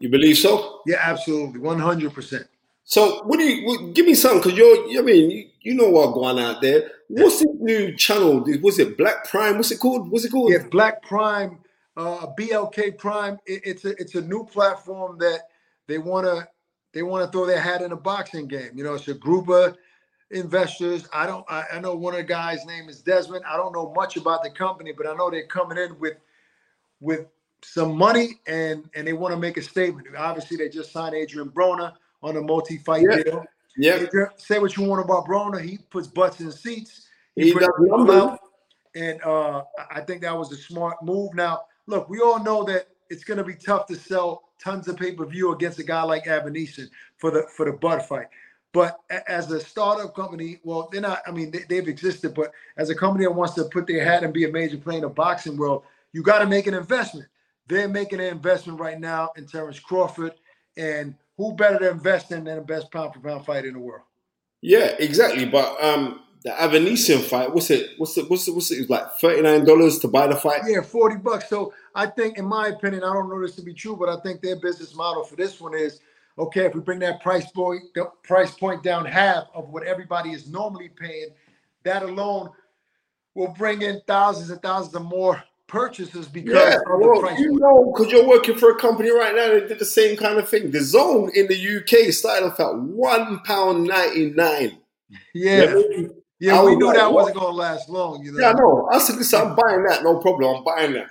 [0.00, 0.80] You believe so?
[0.86, 2.48] Yeah, absolutely, 100.
[2.84, 4.42] So what do you what, give me something?
[4.42, 6.90] Because you're, I mean, you, you know what's going out there.
[7.08, 8.44] What's this new channel?
[8.62, 9.56] Was it Black Prime?
[9.56, 10.10] What's it called?
[10.10, 10.52] What's it called?
[10.52, 11.58] Yeah, Black Prime,
[11.96, 13.38] uh, BLK Prime.
[13.46, 15.48] It, it's a it's a new platform that
[15.86, 16.46] they want to
[16.92, 18.70] they want to throw their hat in a boxing game.
[18.74, 19.76] You know, it's a group of
[20.30, 21.08] investors.
[21.12, 21.44] I don't.
[21.48, 23.44] I, I know one of the guys' name is Desmond.
[23.46, 26.18] I don't know much about the company, but I know they're coming in with
[27.00, 27.26] with
[27.62, 30.08] some money and and they want to make a statement.
[30.16, 31.94] Obviously, they just signed Adrian Broner
[32.24, 33.22] on a multi-fight Yeah.
[33.22, 33.44] deal.
[33.76, 34.06] Yeah.
[34.36, 35.60] Say what you want about Broner.
[35.60, 37.06] He puts butts in seats.
[37.36, 38.38] He brings does out,
[38.94, 41.34] and uh, I- think that was a smart move.
[41.34, 44.96] Now, look, we all know that it's going to be tough to sell tons of
[44.96, 48.28] pay-per-view against a guy like Avanesyan for the for the Bud fight.
[48.72, 51.22] But as a startup company, well, they're not.
[51.26, 54.22] I mean, they, they've existed, but as a company that wants to put their hat
[54.24, 55.82] and be a major player in the boxing world,
[56.12, 57.28] you got to make an investment.
[57.66, 60.34] They're making an investment right now in Terence Crawford,
[60.76, 63.80] and who better to invest in than the best pound for pound fighter in the
[63.80, 64.02] world?
[64.60, 65.44] Yeah, exactly.
[65.44, 67.90] But um, the Avanesyan fight, what's it?
[67.98, 68.30] What's it?
[68.30, 68.54] What's it?
[68.54, 68.76] What's it?
[68.76, 70.62] It was like thirty nine dollars to buy the fight.
[70.66, 71.48] Yeah, 40 bucks.
[71.48, 74.20] So I think, in my opinion, I don't know this to be true, but I
[74.20, 76.00] think their business model for this one is
[76.38, 80.32] okay, if we bring that price point the price point down half of what everybody
[80.32, 81.28] is normally paying,
[81.84, 82.50] that alone
[83.34, 88.12] will bring in thousands and thousands of more purchases because Yeah, well, you know, because
[88.12, 90.70] you're working for a company right now that did the same kind of thing.
[90.70, 94.78] The zone in the UK started off at one pound ninety nine.
[95.34, 95.80] Yeah.
[96.40, 98.40] Yeah, I we knew like, that wasn't gonna last long, you know.
[98.40, 98.88] Yeah, I know.
[98.92, 100.56] I said, listen, I'm buying that, no problem.
[100.56, 101.06] I'm buying that.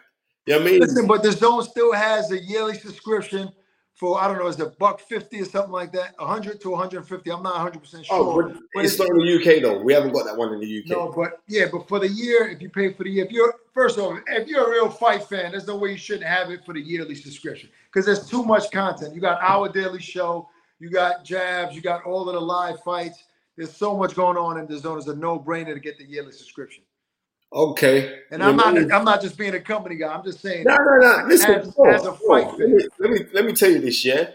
[0.45, 0.79] You know I mean?
[0.81, 3.49] Listen, but the zone still has a yearly subscription
[3.95, 6.15] for I don't know, is it buck fifty or something like that?
[6.19, 7.31] hundred to 150.
[7.31, 8.43] I'm not 100 percent oh, sure.
[8.43, 9.81] oh, but but it's not in the UK though.
[9.81, 10.87] We haven't got that one in the UK.
[10.87, 13.53] No, but yeah, but for the year, if you pay for the year, if you're
[13.73, 16.49] first of all, if you're a real fight fan, there's no way you shouldn't have
[16.49, 19.13] it for the yearly subscription because there's too much content.
[19.13, 23.23] You got our daily show, you got jabs, you got all of the live fights.
[23.55, 24.97] There's so much going on in the zone.
[24.97, 26.83] It's a no-brainer to get the yearly subscription.
[27.53, 28.19] Okay.
[28.31, 28.91] And I'm know what I not?
[28.99, 30.13] I'm not just being a company guy.
[30.13, 31.25] I'm just saying No, no, no.
[31.27, 33.79] Listen, as- bro, as a bro, fight let, me, let me let me tell you
[33.79, 34.29] this, yeah.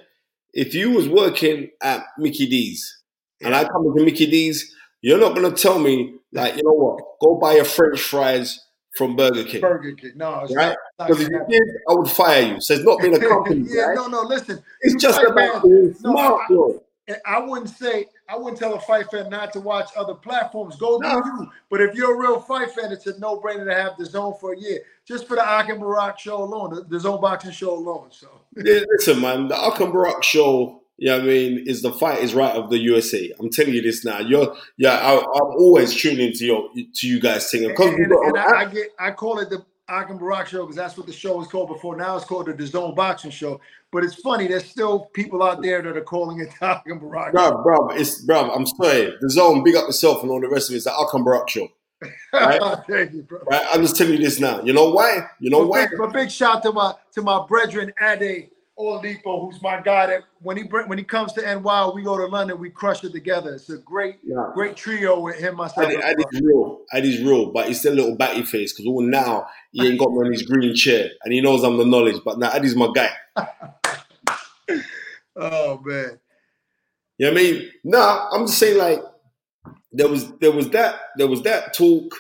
[0.53, 3.03] If you was working at Mickey D's
[3.41, 7.01] and I come into Mickey D's, you're not gonna tell me like, you know what,
[7.21, 8.65] go buy your French fries
[8.97, 9.61] from Burger King.
[9.61, 10.13] Burger King.
[10.17, 10.77] No, Right?
[10.99, 12.61] Because if you did, I would fire you.
[12.61, 13.95] So it's not being a company, yeah, right?
[13.97, 14.23] no, no.
[14.23, 16.83] Listen, It's just about being no, smart, I- bro.
[17.09, 20.77] And I wouldn't say I wouldn't tell a fight fan not to watch other platforms.
[20.77, 21.15] Go do No.
[21.25, 21.51] you.
[21.71, 24.53] But if you're a real fight fan, it's a no-brainer to have the zone for
[24.53, 27.75] a year, just for the Ak and Barak show alone, the, the zone boxing show
[27.75, 28.09] alone.
[28.11, 31.81] So Yeah, Listen, man, the Ak and Barak show, you know what I mean, is
[31.81, 33.33] the fight is right of the USA.
[33.41, 34.19] I'm telling you this now.
[34.19, 37.69] You're yeah, I, I'm always tuning to your to you guys singing.
[37.71, 40.63] Because and, and, and I, I get I call it the Ak and Barak show
[40.63, 41.97] because that's what the show was called before.
[41.97, 43.61] Now it's called the DAZN boxing show.
[43.91, 47.01] But it's funny, there's still people out there that are calling it the Ak and
[47.01, 47.33] Barak.
[47.33, 48.51] Bro, bro, it's bro.
[48.51, 49.15] I'm sorry.
[49.21, 50.77] The zone, big up yourself and all the rest of it.
[50.77, 51.69] It's the Ak and Barak show.
[52.33, 52.61] right.
[52.89, 53.41] Thank you, bro.
[53.51, 53.67] Right?
[53.73, 54.63] I'm just telling you this now.
[54.63, 55.27] You know why?
[55.41, 55.87] You know But why?
[55.87, 60.07] big, but big shout to my to my brethren Ade Oladipo, who's my guy.
[60.07, 63.13] That when he when he comes to NY, we go to London, we crush it
[63.13, 63.55] together.
[63.55, 64.51] It's a great Yeah.
[64.55, 65.91] great trio with him, myself.
[65.91, 66.33] Ade's Buck.
[66.43, 66.81] real.
[66.95, 70.11] Ade's real, but he's still a little batty face because all now he ain't got
[70.13, 72.21] me on his green chair and he knows I'm the knowledge.
[72.25, 73.11] But now Ade's my guy.
[75.41, 76.19] Oh man,
[77.17, 77.71] You know I mean?
[77.85, 78.99] Nah, I'm just saying like
[79.93, 82.13] there was there was that there was that talk.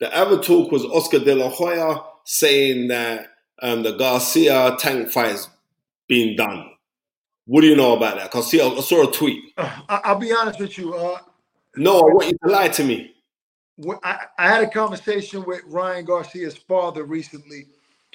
[0.00, 3.28] The other talk was Oscar De La Hoya saying that
[3.62, 5.48] um, the Garcia tank fight is
[6.08, 6.70] being done.
[7.46, 8.30] What do you know about that?
[8.30, 9.52] Cause see, I, I saw a tweet.
[9.58, 10.94] I, I'll be honest with you.
[10.94, 11.18] Uh,
[11.76, 13.14] No, I want you to lie to me.
[13.76, 17.66] when I, I had a conversation with Ryan Garcia's father recently.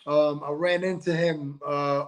[0.06, 2.06] Um, I ran into him uh,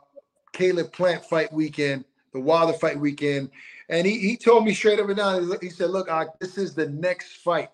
[0.53, 3.49] Caleb Plant fight weekend, the Wilder fight weekend,
[3.89, 5.49] and he, he told me straight up and down.
[5.61, 7.69] He said, "Look, I, this is the next fight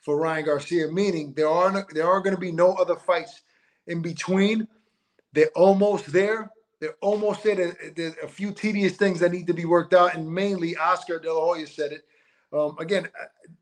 [0.00, 0.88] for Ryan Garcia.
[0.88, 3.40] Meaning there are no, there are going to be no other fights
[3.86, 4.68] in between.
[5.32, 6.50] They're almost there.
[6.80, 7.56] They're almost there.
[7.56, 11.18] There- There's a few tedious things that need to be worked out, and mainly Oscar
[11.18, 12.04] De La Hoya said it.
[12.52, 13.08] Um, again,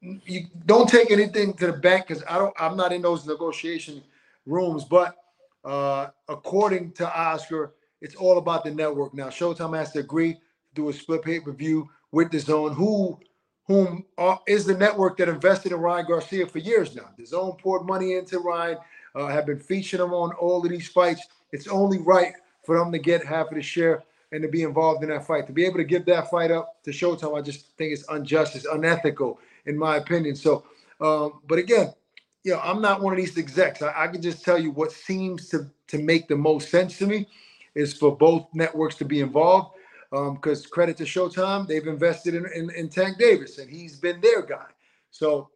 [0.00, 2.55] you don't take anything to the bank because I don't.
[2.59, 4.03] I'm not in those negotiation
[4.46, 4.85] rooms.
[4.85, 5.16] But
[5.64, 9.28] uh, according to Oscar, it's all about the network now.
[9.28, 10.41] Showtime has to agree to
[10.74, 13.18] do a split pay per view with the Zone, who
[13.66, 17.11] whom are, is the network that invested in Ryan Garcia for years now.
[17.18, 18.78] The Zone poured money into Ryan,
[19.14, 21.22] uh, have been featuring him on all of these fights.
[21.53, 22.34] It's only right
[22.64, 25.46] for them to get half of the share and to be involved in that fight.
[25.46, 28.56] To be able to give that fight up to Showtime, I just think it's unjust,
[28.56, 30.34] it's unethical, in my opinion.
[30.34, 30.64] So,
[31.00, 31.92] um, but again,
[32.42, 33.80] you know, I'm not one of these execs.
[33.80, 37.06] I, I can just tell you what seems to to make the most sense to
[37.06, 37.28] me
[37.74, 39.70] is for both networks to be involved.
[40.10, 44.42] Because credit to Showtime, they've invested in, in in Tank Davis, and he's been their
[44.42, 44.66] guy.
[45.10, 45.50] So,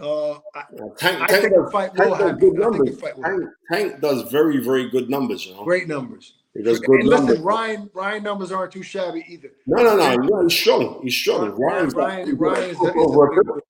[0.00, 0.62] uh, I,
[0.98, 2.38] Tank, I Tank think does, fight will does happen.
[2.38, 3.00] good I think the numbers.
[3.00, 5.64] fight will Tank, Tank does very, very good numbers, you know.
[5.64, 6.34] great numbers.
[6.54, 7.28] He does good and numbers.
[7.30, 9.50] listen, Ryan Ryan numbers aren't too shabby either.
[9.66, 10.16] No, no, no.
[10.16, 11.00] Ryan's strong.
[11.02, 11.50] He's strong.
[11.50, 13.64] Ryan, Ryan's Ryan, he's got Ryan that is a, is a crossover big.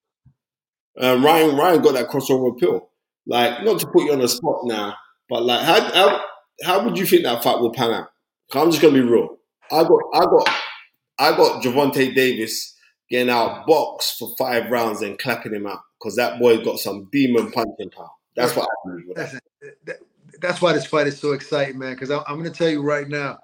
[1.25, 2.91] Ryan, Ryan got that crossover appeal.
[3.27, 4.95] Like, not to put you on the spot now,
[5.29, 6.25] but like, how how,
[6.65, 8.09] how would you think that fight will pan out?
[8.55, 9.37] I'm just gonna be real.
[9.71, 10.49] I got, I got,
[11.19, 12.76] I got Gervonta Davis
[13.11, 17.09] getting out box for five rounds and clapping him out because that boy got some
[17.13, 18.11] demon punching power.
[18.35, 19.09] That's what I believe.
[19.09, 19.41] with
[19.87, 19.99] that.
[20.41, 21.95] That's why this fight is so exciting, man.
[21.95, 23.39] Because I'm, going to tell you right now.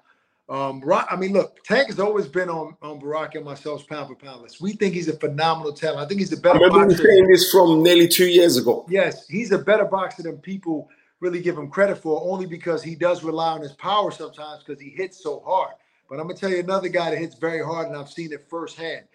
[0.49, 4.09] Um, Ro- I mean, look, Tank has always been on on Barak and myself's pound
[4.09, 4.61] for pound list.
[4.61, 6.01] We think he's a phenomenal talent.
[6.01, 7.07] I think he's a better I remember boxer.
[7.07, 8.85] saying this from nearly two years ago.
[8.89, 10.89] Yes, he's a better boxer than people
[11.21, 14.81] really give him credit for, only because he does rely on his power sometimes because
[14.81, 15.71] he hits so hard.
[16.09, 18.45] But I'm gonna tell you another guy that hits very hard, and I've seen it
[18.49, 19.05] firsthand.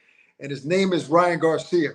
[0.41, 1.91] And his name is Ryan Garcia.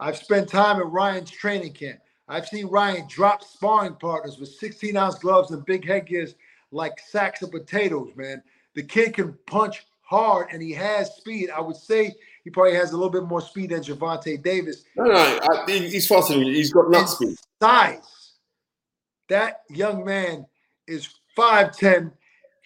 [0.00, 2.00] I've spent time at Ryan's training camp.
[2.28, 6.34] I've seen Ryan drop sparring partners with 16 ounce gloves and big headgears
[6.70, 8.42] like sacks of potatoes, man.
[8.74, 11.50] The kid can punch hard and he has speed.
[11.50, 12.14] I would say
[12.44, 14.84] he probably has a little bit more speed than Gervonta Davis.
[14.96, 16.54] No, no, I, he's faster than you.
[16.54, 17.36] He's got nut speed.
[17.60, 18.32] size.
[19.28, 20.46] That young man
[20.86, 22.12] is 5'10.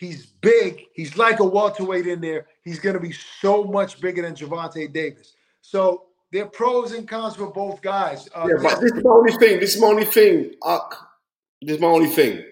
[0.03, 0.87] He's big.
[0.95, 2.47] He's like a welterweight in there.
[2.65, 5.35] He's going to be so much bigger than Gervonta Davis.
[5.61, 8.29] So there are pros and cons for both guys.
[8.35, 9.61] Uh, Yeah, but this is my only thing.
[9.61, 10.55] This is my only thing.
[10.67, 10.97] Ak.
[11.61, 12.43] This is my only thing.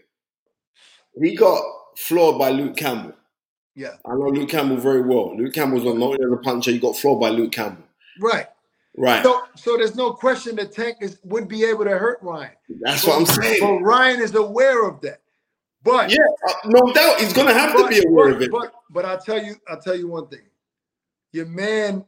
[1.21, 1.61] He got
[1.97, 3.15] floored by Luke Campbell.
[3.75, 5.37] yeah, I know Luke Campbell very well.
[5.37, 6.71] Luke Campbell's not known as a puncher.
[6.71, 7.83] He got floored by Luke Campbell.
[8.21, 8.47] right.
[8.97, 9.25] Right.
[9.25, 12.51] So, so there's no question that Tank is, would be able to hurt Ryan.
[12.81, 13.59] That's what I'm saying.
[13.61, 13.79] But.
[13.79, 15.21] Ryan is aware of that.
[15.83, 16.19] But Yeah,
[16.49, 18.51] uh, no doubt he's gonna have to be aware but, of it.
[18.51, 20.43] But but I'll tell you, I'll tell you one thing.
[21.33, 22.05] Your man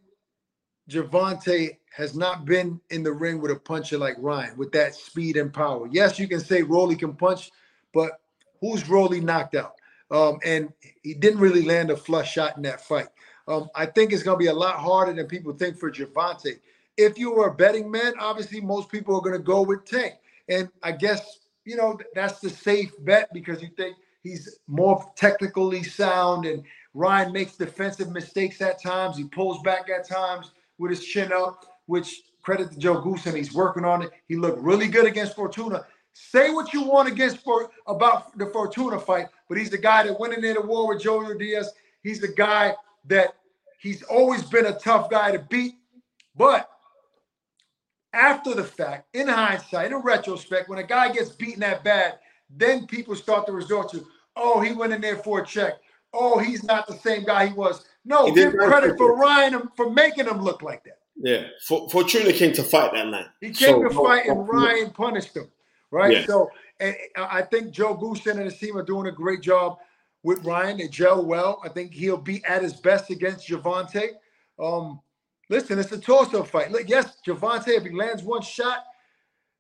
[0.91, 5.37] Gervonta has not been in the ring with a puncher like Ryan with that speed
[5.37, 5.89] and power.
[5.91, 7.51] Yes, you can say Rolly can punch,
[7.93, 8.21] but
[8.61, 9.75] who's Rolly knocked out?
[10.11, 13.09] Um, and he didn't really land a flush shot in that fight.
[13.49, 16.59] Um, I think it's going to be a lot harder than people think for Gervonta.
[16.97, 20.15] If you were a betting man, obviously most people are going to go with Tank,
[20.49, 25.83] and I guess you know that's the safe bet because you think he's more technically
[25.83, 26.63] sound, and
[26.95, 29.17] Ryan makes defensive mistakes at times.
[29.17, 33.55] He pulls back at times with his chin up, which credit to Joe Goossen he's
[33.55, 34.11] working on it.
[34.29, 35.87] He looked really good against Fortuna.
[36.15, 40.19] Say what you want against for about the Fortuna fight, but he's the guy that
[40.19, 41.73] went in there to war with Joe Diaz.
[42.03, 42.75] He's the guy
[43.07, 43.35] that
[43.79, 45.75] he's always been a tough guy to beat.
[46.37, 46.69] But
[48.13, 52.19] after the fact, in hindsight, in retrospect, when a guy gets beaten that bad,
[52.51, 54.07] then people start to resort to,
[54.37, 55.75] oh, he went in there for a check.
[56.13, 57.87] Oh, he's not the same guy he was.
[58.05, 59.17] No, He give credit for.
[59.17, 60.99] Ryan for making him look like that.
[61.17, 63.27] Yeah, For- Fortuna came to fight that night.
[63.41, 65.51] He came So, to fight and Ryan punished him,
[65.91, 66.13] right?
[66.13, 66.27] Yeah.
[66.27, 66.51] So
[66.81, 69.79] and I think Joe Goossen and his team are doing a great job
[70.23, 70.79] with Ryan.
[70.79, 71.61] They gel well.
[71.65, 74.09] I think he'll be at his best against Gervonta.
[74.59, 75.01] Um,
[75.53, 76.73] listen, it's a toss-up fight.
[76.73, 78.85] Look, yes, Gervonta, if he lands one shot,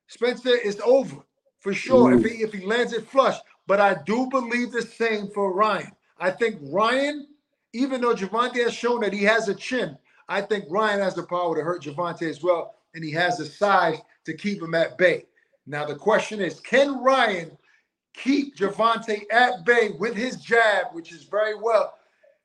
[0.09, 1.16] Spencer, is over
[1.61, 2.14] for sure.
[2.14, 3.36] If he if he lands it flush,
[3.66, 5.93] but I do believe the same for Ryan.
[6.18, 7.28] I think Ryan,
[7.72, 9.97] even though Gervonta has shown that he has a chin,
[10.28, 13.47] I think Ryan has the power to hurt Gervonta as well, and he has the
[13.47, 15.26] size to keep him at bay.
[15.66, 17.57] Now the question is, can Ryan
[18.14, 21.95] keep Gervonta at bay with his jab, which is very well,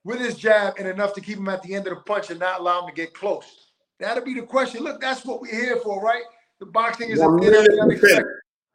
[0.03, 2.39] with his jab and enough to keep him at the end of the punch and
[2.39, 3.71] not allow him to get close?
[3.99, 4.83] That'll be the question.
[4.83, 6.23] Look, that's what we're here for, right?
[6.59, 8.25] The boxing is a One bit of the million percent.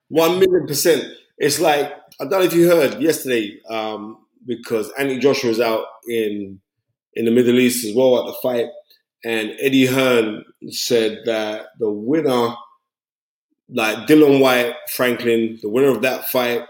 [0.09, 1.05] One million percent.
[1.39, 5.85] It's like I don't know if you heard yesterday, um, because Anthony Joshua was out
[6.09, 6.61] in
[7.15, 8.67] in the Middle East as well at the fight,
[9.25, 12.55] and Eddie Hearn said that the winner,
[13.69, 16.63] like Dillian Whyte, Franklin, the winner of that fight,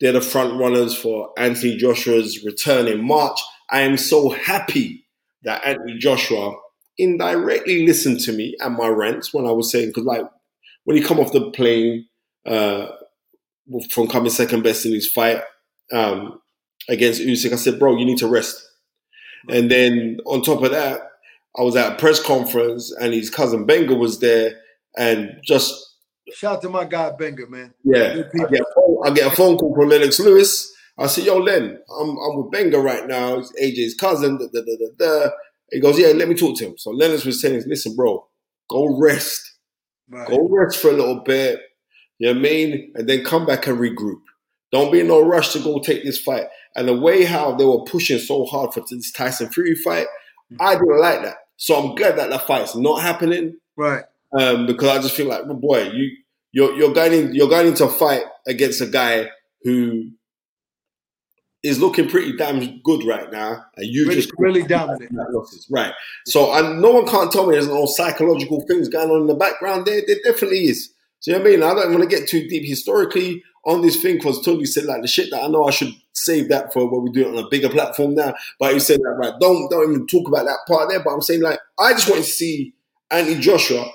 [0.00, 3.38] they're the front runners for Anthony Joshua's return in March.
[3.70, 5.06] I am so happy
[5.42, 6.54] that Anthony Joshua
[6.98, 10.24] indirectly listened to me and my rants when I was saying because like
[10.84, 12.06] when he come off the plane
[12.46, 12.86] uh,
[13.90, 15.42] from coming second best in his fight
[15.92, 16.40] um,
[16.88, 18.62] against Usyk, I said, "Bro, you need to rest."
[19.48, 21.00] And then on top of that,
[21.58, 24.60] I was at a press conference and his cousin Benga was there,
[24.96, 25.82] and just
[26.34, 27.72] Shout out to my guy Benga, man.
[27.84, 30.72] yeah, I get, a phone, I get a phone call from Lennox Lewis.
[30.98, 33.38] I said, "Yo, Len, I'm I'm with Benga right now.
[33.38, 35.30] It's AJ's cousin." Da, da, da, da.
[35.70, 38.26] He goes, "Yeah, let me talk to him." So Lennox was saying, "Listen, bro,
[38.70, 39.54] go rest."
[40.08, 40.28] Right.
[40.28, 41.60] Go rest for a little bit.
[42.18, 42.92] You know what I mean?
[42.94, 44.20] And then come back and regroup.
[44.72, 46.46] Don't be in no rush to go take this fight.
[46.74, 50.06] And the way how they were pushing so hard for this Tyson Fury fight,
[50.60, 51.36] I didn't like that.
[51.56, 53.56] So I'm glad that that fight's not happening.
[53.76, 54.04] Right.
[54.38, 56.10] Um, because I just feel like, well, boy, you
[56.52, 59.30] you're you're going in, you're going into a fight against a guy
[59.62, 60.10] who
[61.66, 65.10] is looking pretty damn good right now, and you Really- just really dominant.
[65.32, 65.92] losses, right?
[66.26, 69.34] So, and no one can't tell me there's no psychological things going on in the
[69.34, 69.86] background.
[69.86, 70.90] There, there definitely is.
[71.20, 71.62] So, you know what I mean?
[71.62, 75.02] I don't want to get too deep historically on this thing because Tony said like
[75.02, 77.44] the shit that I know I should save that for when we do it on
[77.44, 78.34] a bigger platform now.
[78.60, 81.02] But he said that right, don't don't even talk about that part there.
[81.02, 82.74] But I'm saying like I just want to see
[83.10, 83.86] Andy Joshua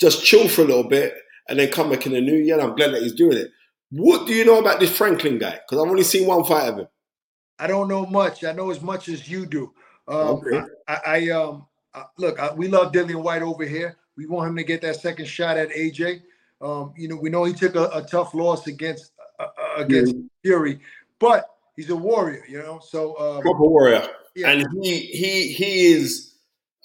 [0.00, 1.12] just chill for a little bit
[1.48, 2.54] and then come back in the new year.
[2.54, 3.48] And I'm glad that he's doing it.
[3.90, 5.52] What do you know about this Franklin guy?
[5.66, 6.88] Because I've only seen one fight of him.
[7.58, 8.44] I don't know much.
[8.44, 9.72] I know as much as you do.
[10.06, 10.62] Um, Okay.
[10.86, 12.38] I, I um uh, look.
[12.38, 13.96] I, we love Dillian Whyte over here.
[14.16, 16.22] We want him to get that second shot at AJ.
[16.60, 20.14] Um, you know, we know he took a, a tough loss against uh, uh, against
[20.42, 20.80] Fury,
[21.18, 22.44] but he's a warrior.
[22.48, 24.50] You know, so um, proper warrior, Yeah.
[24.50, 26.27] and he he he is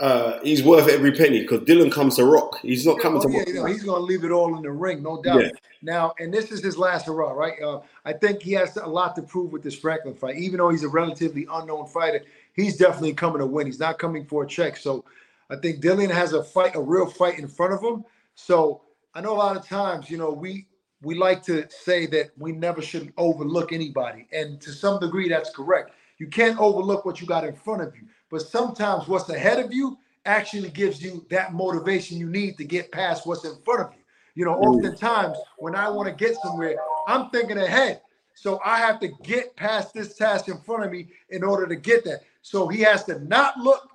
[0.03, 2.59] uh, he's worth every penny because Dillian comes to rock.
[2.61, 3.69] He's not coming Oh, to yeah, rock.
[3.69, 5.41] he's going to leave it all in the ring, no doubt.
[5.43, 5.49] Yeah.
[5.81, 7.53] Now, and this is his last hurrah, right?
[7.61, 10.35] Uh, I think he has a lot to prove with this Franklin fight.
[10.35, 12.21] Even though he's a relatively unknown fighter,
[12.53, 13.65] he's definitely coming to win.
[13.65, 14.75] He's not coming for a check.
[14.75, 15.05] So
[15.49, 18.03] I think Dillian has a fight, a real fight in front of him.
[18.35, 18.81] So
[19.15, 20.67] I know a lot of times, you know, we
[21.01, 25.49] we like to say that we never should overlook anybody, and to some degree, that's
[25.49, 25.91] correct.
[26.23, 29.73] You can't overlook what you got in front of you, but sometimes what's ahead of
[29.73, 33.93] you actually gives you that motivation you need to get past what's in front of
[33.93, 33.99] you.
[34.33, 36.77] You know, oftentimes when I want to get somewhere,
[37.09, 37.99] I'm thinking ahead.
[38.35, 41.75] So I have to get past this task in front of me in order to
[41.75, 42.21] get that.
[42.41, 43.89] So he has to not look,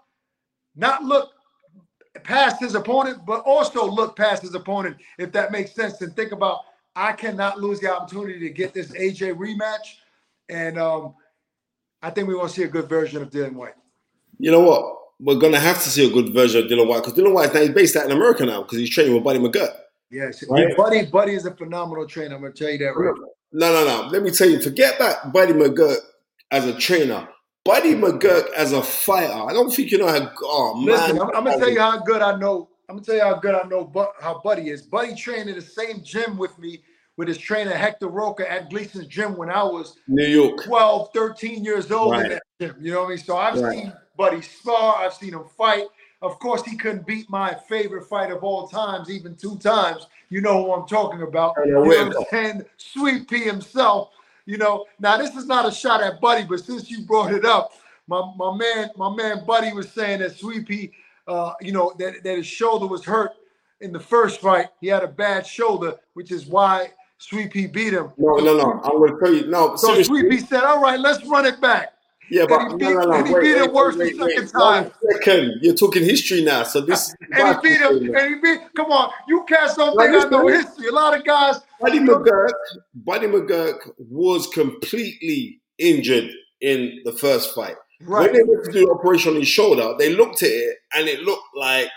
[0.76, 1.30] not look
[2.24, 6.02] past his opponent, but also look past his opponent, if that makes sense.
[6.02, 6.58] And think about,
[6.94, 9.94] I cannot lose the opportunity to get this AJ rematch.
[10.50, 11.14] And um,
[12.02, 13.74] I think we want to see a good version of Dillian Whyte.
[14.38, 14.94] You know what?
[15.20, 17.60] We're gonna have to see a good version of Dillian Whyte because Dillian Whyte now
[17.60, 19.74] he's based out in America now because he's training with Buddy McGirt.
[20.10, 20.74] Yes, Right.
[20.76, 22.36] Buddy, Buddy is a phenomenal trainer.
[22.36, 23.14] I'm gonna tell you that right.
[23.52, 24.08] No, no, no.
[24.08, 25.98] Let me tell you, forget that Buddy McGirt
[26.50, 27.28] as a trainer.
[27.64, 29.32] Buddy McGirt as a fighter.
[29.32, 30.32] I don't think you know how.
[30.42, 32.70] Oh man, Listen, I'm, I'm gonna tell you how good I know.
[32.88, 33.84] I'm gonna tell you how good I know.
[33.84, 34.82] But how Buddy is.
[34.82, 36.80] Buddy trained in the same gym with me
[37.18, 40.64] with his trainer Hector Roca at Gleason's gym when I was New York.
[40.64, 42.30] 12, 13 years old in Right.
[42.30, 42.76] that gym.
[42.80, 43.18] You know what I mean?
[43.18, 43.72] So I've Right.
[43.72, 44.96] seen Buddy spar.
[44.96, 45.86] I've seen him fight.
[46.22, 50.06] Of course, he couldn't beat my favorite fight of all times, even two times.
[50.28, 51.54] You know who I'm talking about.
[51.64, 52.64] You know know what I'm saying?
[52.76, 54.10] Sweet Pea himself.
[54.46, 57.44] You know, now this is not a shot at Buddy, but since you brought it
[57.44, 57.72] up,
[58.06, 60.92] my, my man, my man Buddy was saying that Sweet Pea,
[61.26, 63.32] uh, you know, that, that his shoulder was hurt
[63.80, 64.68] in the first fight.
[64.80, 68.12] He had a bad shoulder, which is why Sweet Pea beat him.
[68.16, 68.80] No, no, no.
[68.84, 69.46] I'm gonna tell you.
[69.48, 70.20] No, So seriously.
[70.20, 71.92] Sweet Pea said, "All right, let's run it back."
[72.30, 73.12] Yeah, but And he no, beat- no, no.
[73.18, 74.90] and he wait, beat wait, it worse wait, the second time.
[75.12, 75.52] second.
[75.62, 77.14] You're talking history now, so this.
[77.32, 78.14] And he beat him.
[78.14, 78.60] And he beat.
[78.76, 80.88] Come on, you cats don't Like think I know history.
[80.88, 81.56] A lot of guys.
[81.80, 82.50] Buddy McGirt,
[82.94, 87.76] Buddy McGirt was completely injured in the first fight.
[88.02, 88.30] Right.
[88.30, 91.08] When they went to do the operation on his shoulder, they looked at it and
[91.08, 91.88] it looked like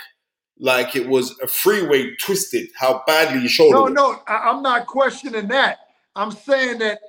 [0.61, 2.69] like it was a freeway twisted.
[2.77, 3.75] How badly his shoulder.
[3.75, 3.93] No, was.
[3.93, 5.79] no, I, I'm not questioning that.
[6.15, 6.99] I'm saying that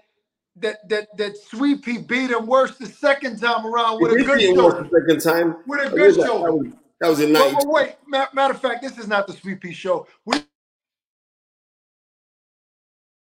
[0.56, 4.40] that that that Sweet Pea beat him worse the second time around with a good
[4.40, 4.88] it shoulder.
[4.90, 5.56] the second time.
[5.66, 6.52] With a That good was- that shoulder.
[6.56, 9.32] was- That was in But, but wait, ma- matter of fact, this is not the
[9.32, 10.06] Sweet Pea show.
[10.24, 10.36] We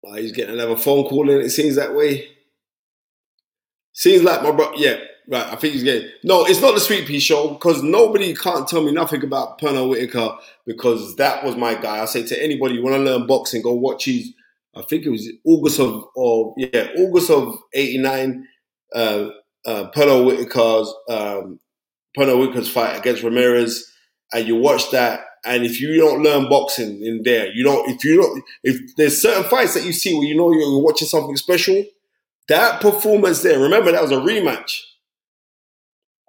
[0.04, 2.28] Oh, he's getting another phone call and it seems that way.
[3.92, 4.72] Seems like my bro.
[4.74, 4.98] Yeah,
[5.30, 5.46] right.
[5.46, 6.10] I think he's getting.
[6.24, 9.88] No, it's not the Sweet Pea show because nobody can't tell me nothing about Pernell
[9.88, 12.00] Whitaker because that was my guy.
[12.00, 14.32] I say to anybody, you want to learn boxing, go watch his.
[14.74, 18.46] I think it was August of, of yeah, August of '89.
[18.94, 19.28] Uh,
[19.66, 21.60] uh, Whitaker's um,
[22.16, 23.90] Whitaker's fight against Ramirez,
[24.32, 25.20] and you watch that.
[25.44, 27.88] And if you don't learn boxing in there, you don't.
[27.88, 31.08] If you don't, if there's certain fights that you see where you know you're watching
[31.08, 31.82] something special,
[32.48, 33.58] that performance there.
[33.58, 34.80] Remember that was a rematch.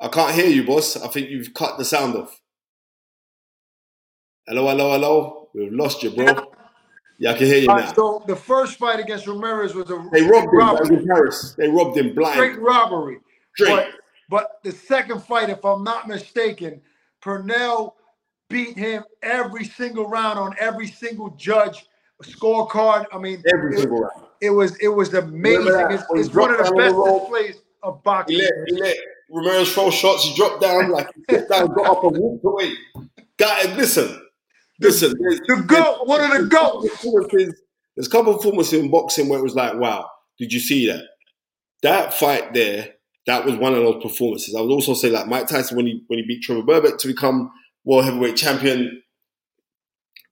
[0.02, 0.98] I can't hear you, boss.
[0.98, 2.42] I think you've cut the sound off.
[4.48, 5.50] Hello, hello, hello.
[5.54, 6.48] We've lost you, bro.
[7.20, 7.94] Yeah, I can hear you All now.
[7.94, 10.58] so the first fight against Ramirez was a They robbed him.
[10.58, 10.98] Robbery.
[10.98, 11.54] in Paris.
[11.58, 12.58] They robbed him straight blind.
[12.58, 13.20] robbery.
[13.56, 13.76] Straight.
[13.76, 13.88] But,
[14.30, 16.82] but the second fight, if I'm not mistaken,
[17.24, 17.94] Pernell
[18.50, 21.86] beat him every single round on every single judge
[22.24, 23.06] scorecard.
[23.14, 24.26] I mean, Every it, single round.
[24.42, 25.92] it was it was amazing.
[25.92, 27.22] It's, it's one of the best on the rope?
[27.30, 28.38] displays of He boxing.
[28.38, 28.98] let, he let
[29.32, 30.26] Ramirez throw shots.
[30.26, 32.74] He dropped down like he stepped down, got up and walked away.
[33.38, 34.22] Guys, listen,
[34.80, 35.12] listen.
[35.12, 37.56] The GOAT, one of the GOATs.
[37.96, 40.10] There's a couple of performances in boxing where it was like, wow,
[40.40, 41.04] did you see that?
[41.84, 42.90] That fight there,
[43.26, 44.56] that was one of those performances.
[44.56, 47.08] I would also say like Mike Tyson when he when he beat Trevor Berbick to
[47.08, 47.52] become
[47.84, 49.02] world heavyweight champion.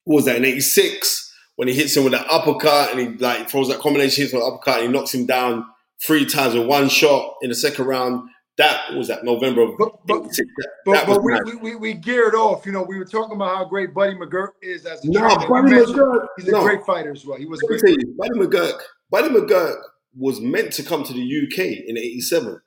[0.04, 3.50] What was that in '86 when he hits him with that uppercut and he like
[3.50, 5.64] throws that combination hits with uppercut and he knocks him down
[6.04, 8.28] three times with one shot in the second round.
[8.58, 12.34] That was that November of But- but- That, But, but we, we, we, we geared
[12.34, 12.66] off.
[12.66, 15.48] You know, we were talking about how great Buddy McGirt is as a No, trainer.
[15.48, 16.62] Buddy McGirt- He's a no.
[16.62, 17.38] great fighter as well.
[17.38, 17.80] He was great.
[17.84, 18.78] you, Buddy McGirt,
[19.10, 19.76] Buddy McGirt
[20.16, 22.60] was meant to come to the UK in '87,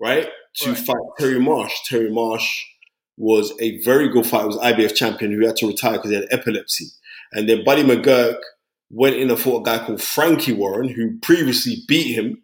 [0.00, 0.28] right?
[0.56, 0.78] To Right.
[0.78, 1.72] fight Terry Marsh.
[1.86, 2.64] Terry Marsh
[3.16, 4.48] was a very good fighter.
[4.48, 6.86] Was IBF champion who had to retire because he had epilepsy.
[7.32, 8.38] And then Buddy McGirt
[8.90, 12.42] went in and fought a guy called Frankie Warren, who previously beat him.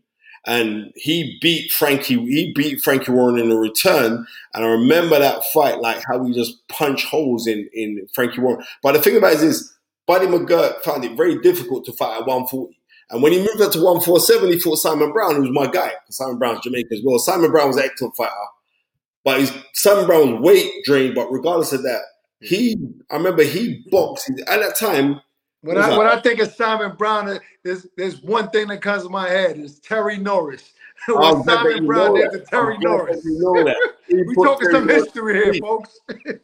[0.49, 2.15] And he beat Frankie.
[2.15, 4.27] He beat Frankie Warren in a return.
[4.55, 8.65] And I remember that fight, like how he just punched holes in in Frankie Warren.
[8.83, 9.77] But the thing about it is,
[10.07, 12.79] Buddy McGirt found it very difficult to fight at 140.
[13.11, 15.93] And when he moved up to 147, he fought Simon Brown, who was my guy.
[16.11, 17.19] Simon Brown's Jamaican as well.
[17.19, 18.33] Simon Brown was an excellent fighter.
[19.25, 21.15] But his, Simon Brown was weight drained.
[21.15, 22.03] But regardless of that,
[22.41, 22.77] he,
[23.11, 24.31] I remember he boxed.
[24.47, 25.21] At that time,
[25.63, 29.09] When I when I think of Simon Brown, there's there's one thing that comes to
[29.09, 30.73] my head is Terry Norris.
[31.07, 33.25] when oh, that Simon Brown did to oh, Terry I'll bet that Norris.
[33.25, 33.95] you know that.
[34.09, 35.63] We talking Terry some history here, sleep.
[35.63, 35.99] folks.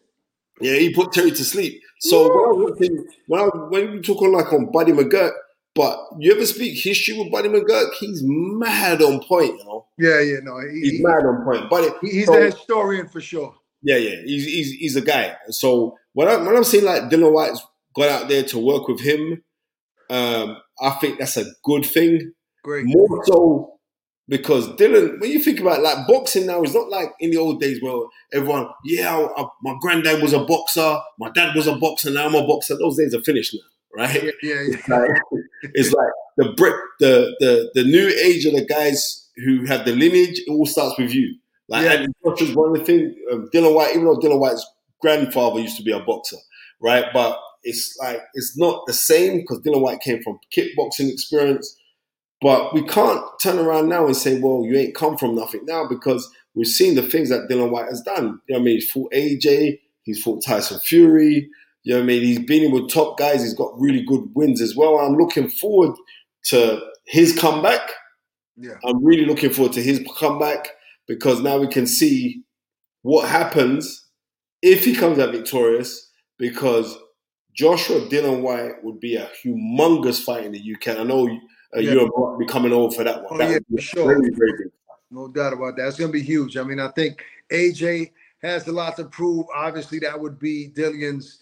[0.61, 1.83] Yeah, he put Terry to sleep.
[1.99, 2.91] So when I was
[3.27, 5.33] when I when we talk on like on Buddy McGirt,
[5.75, 9.87] but you ever speak history with Buddy McGirt, he's mad on point, you know.
[9.99, 11.69] yeah, yeah, no, he, He's he- mad on point.
[11.69, 13.53] Buddy, he- he's so- a historian for sure.
[13.83, 15.37] Yeah, yeah, he's he's he's a guy.
[15.51, 17.61] So when I when I'm seeing like Dillian Whyte's
[17.97, 19.43] got out there to work with him,
[20.11, 22.33] um, I think that's a good thing.
[22.63, 22.85] Great.
[22.87, 23.71] More so
[24.29, 27.61] because Dillian, when you think about like boxing now, it's not like in the old
[27.61, 31.77] days where everyone, yeah, I, I- my granddad was a boxer, my dad was a
[31.77, 32.77] boxer, now I'm a boxer.
[32.79, 34.25] Those days are finished now, right?
[34.25, 34.77] Yeah, yeah, yeah.
[34.77, 35.11] It's like,
[35.75, 39.93] it's like the brick, the the the new age of the guys who have the
[39.95, 40.39] lineage.
[40.47, 41.37] It all starts with you.
[41.69, 41.93] Like Yeah.
[41.93, 43.15] Andy Josh is one of the things.
[43.33, 44.67] Um, Dillian Whyte, even though Dillian Whyte's
[45.01, 46.37] grandfather used to be a boxer,
[46.81, 47.05] right?
[47.13, 51.77] But it's like it's not the same because Dillian Whyte came from kickboxing experience.
[52.41, 55.89] But we can't turn around now and say, well, you ain't come from nothing now
[55.89, 58.25] because we've seen the things that Dillian Whyte has done.
[58.49, 58.75] You know what I mean?
[58.75, 61.49] He's fought AJ, he's fought Tyson Fury.
[61.85, 62.23] You know what I mean?
[62.23, 63.43] He's been in with top guys.
[63.43, 64.99] He's got really good wins as well.
[64.99, 65.95] I'm looking forward
[66.47, 67.91] to his comeback.
[68.57, 68.77] Yeah.
[68.85, 70.69] I'm really looking forward to his comeback
[71.07, 72.43] because now we can see
[73.03, 74.09] what happens
[74.63, 76.97] if he comes out victorious because
[77.55, 80.99] Joshua Dillian Whyte would be a humongous fight in the UK.
[80.99, 81.29] I know
[81.75, 81.93] uh, Yeah.
[81.93, 83.35] you're Mark will be coming over for that one.
[83.35, 84.07] Oh, that yeah, for sure.
[84.07, 84.73] Very, very big.
[85.11, 85.87] No doubt about that.
[85.89, 86.57] It's going to be huge.
[86.57, 88.11] I mean, I think AJ
[88.43, 89.47] has a lot to prove.
[89.55, 91.39] Obviously, that would be Dillian's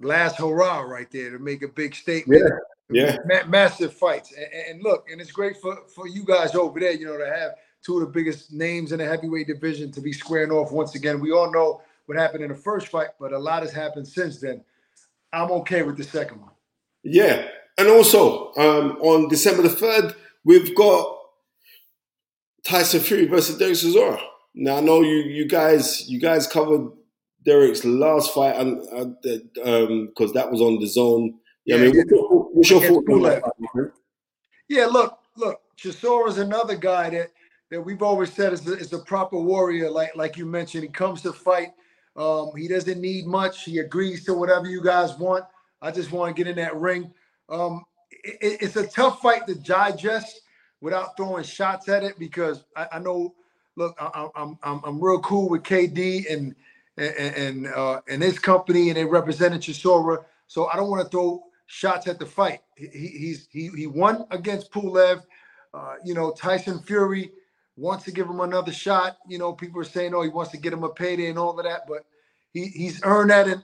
[0.00, 2.42] last hurrah right there to make a big statement.
[2.90, 3.18] Yeah.
[3.26, 4.32] Ma- massive fights.
[4.32, 7.26] And, and look, and it's great for, for you guys over there, you know, to
[7.26, 10.94] have two of the biggest names in the heavyweight division to be squaring off once
[10.94, 11.20] again.
[11.20, 14.40] We all know what happened in the first fight, but a lot has happened since
[14.40, 14.64] then.
[15.32, 16.50] I'm okay with the second one.
[17.04, 17.46] Yeah.
[17.76, 20.14] And also, um, on December the 3rd,
[20.44, 21.16] we've got
[22.64, 24.20] Tyson Fury versus Derek Chisora.
[24.54, 26.90] Now, I know you you guys you guys covered
[27.44, 28.78] Derek's last fight and
[30.08, 31.38] because that was on the zone.
[31.64, 33.40] Yeah, I mean, Yeah, what's your, what's your thoughts on that Pulev.
[33.42, 33.92] fight, man?
[34.68, 37.30] Yeah, look, look, Chisora's another guy that
[37.70, 39.90] that we've always said is a, is a proper warrior.
[39.90, 41.68] Like like you mentioned, he comes to fight.
[42.18, 43.64] Um, he doesn't need much.
[43.64, 45.44] He agrees to whatever you guys want.
[45.80, 47.12] I just want to get in that ring.
[47.48, 50.42] Um, it- it's a tough fight to digest
[50.80, 53.34] without throwing shots at it because I, I know.
[53.76, 56.54] Look, I, I- I'm I'm I'm real cool with KD and
[56.98, 60.24] and and, uh, and his company, and they represented Chisora.
[60.48, 62.60] So I don't want to throw shots at the fight.
[62.76, 65.22] He, he- he's he he won against Pulev.
[65.72, 67.30] Uh, you know, Tyson Fury
[67.78, 69.18] wants to give him another shot.
[69.28, 71.58] You know, people are saying, oh, he wants to get him a payday and all
[71.58, 72.04] of that, but
[72.52, 73.46] he, he's earned that.
[73.46, 73.62] And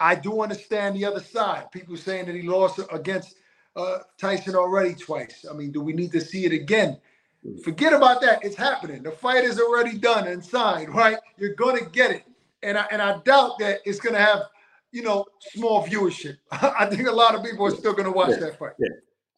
[0.00, 1.70] I do understand the other side.
[1.72, 3.34] People saying that he lost against
[3.74, 5.44] uh, Tyson already twice.
[5.50, 6.98] I mean, do we need to see it again?
[7.64, 8.44] Forget about that.
[8.44, 9.02] It's happening.
[9.02, 11.16] The fight is already done and signed, right?
[11.36, 12.24] You're gonna get it.
[12.62, 14.42] And I and I doubt that it's gonna have,
[14.90, 16.36] you know, small viewership.
[16.50, 18.36] I think a lot of people are still gonna watch Yeah.
[18.40, 18.72] that fight.
[18.78, 18.88] Yeah.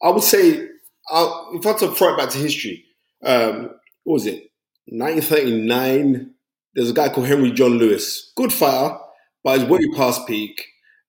[0.03, 0.67] I would say,
[1.11, 2.85] uh, if I to throw it back to history,
[3.23, 4.51] um, what was it?
[4.87, 6.31] 1939.
[6.73, 8.31] There's a guy called Henry John Lewis.
[8.35, 8.97] Good fighter,
[9.43, 10.65] but he's way past peak.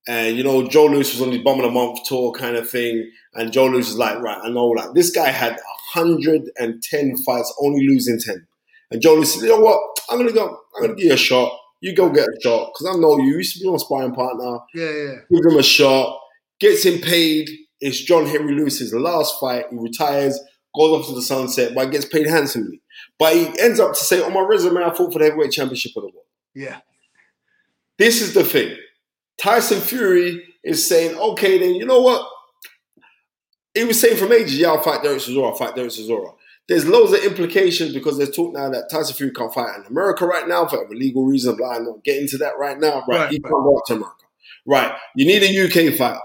[0.09, 2.68] And, you know, Joe Louis was on his Bomb of the Month tour kind of
[2.68, 3.09] thing.
[3.34, 5.53] And Joe Louis is like, right, I know, like, this guy had
[5.95, 8.47] 110 fights, only losing 10.
[8.90, 9.80] And Joe Louis said, you know what?
[10.11, 11.57] I'm going to go, I'm to give you a shot.
[11.80, 12.72] You go get a shot.
[12.72, 13.26] Because I know you.
[13.26, 15.14] You used to be my sparring partner Yeah, yeah.
[15.30, 16.18] Give him a shot,
[16.61, 17.49] gets him paid.
[17.80, 19.66] It's John Henry Lewis's last fight.
[19.70, 20.38] He retires,
[20.76, 22.81] goes off to the sunset, but gets paid handsomely.
[23.18, 25.92] But he ends up to say, on my resume, I fought for the heavyweight championship
[25.96, 26.26] of the world.
[26.55, 26.78] Yeah.
[27.98, 28.76] This is the thing.
[29.40, 32.28] Tyson Fury is saying, okay, then you know what?
[33.74, 36.34] He was saying from ages, yeah, I'll fight Derek Chisora, I'll fight Derek Chisora.
[36.68, 40.26] there's loads of implications because there's talk now that Tyson Fury can't fight in America
[40.26, 41.59] right now for a legal reasons.
[41.59, 43.03] But I'm not getting into that right now.
[43.09, 43.42] Right, Right, he right.
[43.50, 44.16] can't go out to America.
[44.66, 46.20] Right, you need a UK fighter.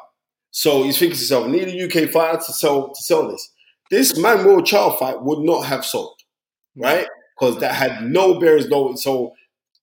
[0.51, 3.51] So he's thinking to himself, I need a UK fighter to sell to sell this.
[3.89, 6.16] This man, Manuel Child fight would not have sold,
[6.77, 7.07] right?
[7.37, 8.95] Because that had no bearings, no.
[8.95, 9.33] So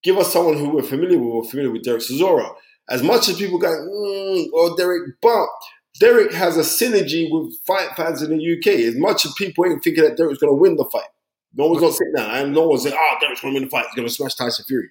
[0.03, 1.35] give us someone who we're familiar with.
[1.35, 2.55] We're familiar with Derek Chisora.
[2.89, 5.49] As much as people go, mm, Derek, but
[6.01, 8.81] Derek has a synergy with fight fans in the UK.
[8.81, 11.09] As much as people ain't thinking that Derek's going to win the fight,
[11.55, 13.69] no one's going to sit down and no one's saying, "Oh, Derek's going to win
[13.69, 13.87] the fight.
[13.87, 14.89] He's going to smash Tyson Fury."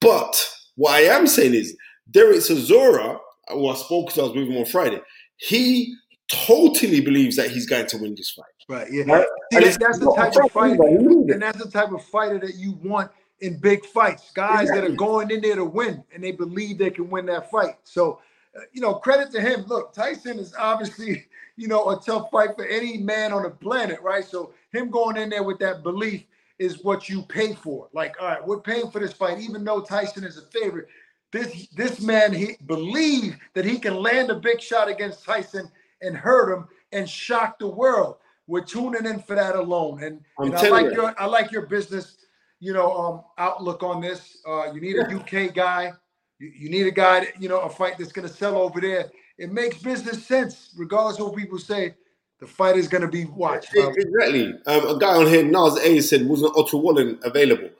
[0.00, 0.36] But
[0.76, 1.76] what I am saying is,
[2.10, 5.00] Derek Chisora, who I spoke to, I was with him on Friday.
[5.36, 5.94] He
[6.28, 8.46] totally believes that he's going to win this fight.
[8.68, 8.88] Right.
[8.90, 9.04] Yeah.
[9.06, 9.26] Right?
[9.52, 10.88] See, that- that's the type of fighter, fight,
[11.30, 13.10] and that's the type of fighter that you want
[13.40, 14.32] in big fights.
[14.34, 17.50] Guys that are going in there to win, and they believe they can win that
[17.50, 17.76] fight.
[17.84, 18.20] So,
[18.56, 19.64] uh, you know, credit to him.
[19.66, 24.00] Look, Tyson is obviously, you know, a tough fight for any man on the planet,
[24.02, 24.24] right?
[24.24, 26.24] So, him going in there with that belief
[26.58, 27.88] is what you pay for.
[27.92, 30.88] Like, all right, we're paying for this fight, even though Tyson is a favorite.
[31.32, 35.70] This this man he believe that he can land a big shot against Tyson
[36.02, 38.16] and hurt him and shock the world.
[38.46, 40.02] We're tuning in for that alone.
[40.02, 40.92] And, and I like you.
[40.92, 42.16] your I like your business,
[42.60, 44.38] you know, um, outlook on this.
[44.46, 45.92] Uh, you need a UK guy.
[46.38, 48.80] You, you need a guy, that, you know, a fight that's going to sell over
[48.80, 49.10] there.
[49.38, 51.94] It makes business sense, regardless of what people say.
[52.38, 53.70] The fight is going to be watched.
[53.74, 54.52] Yeah, Exactly.
[54.66, 57.70] Um, a guy on here, Nas A, said, wasn't Otto Wallin available?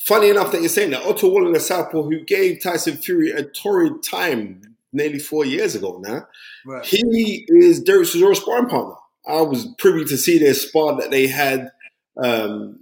[0.00, 1.02] Funny enough that you're saying that.
[1.02, 6.00] Otto Wallin, a Southpaw who gave Tyson Fury a torrid time nearly four years ago
[6.04, 6.26] now,
[6.66, 6.84] Right.
[6.84, 8.94] he is Derek Chisora's sparring partner.
[9.26, 11.70] I was privy to see their spar that they had,
[12.22, 12.80] um,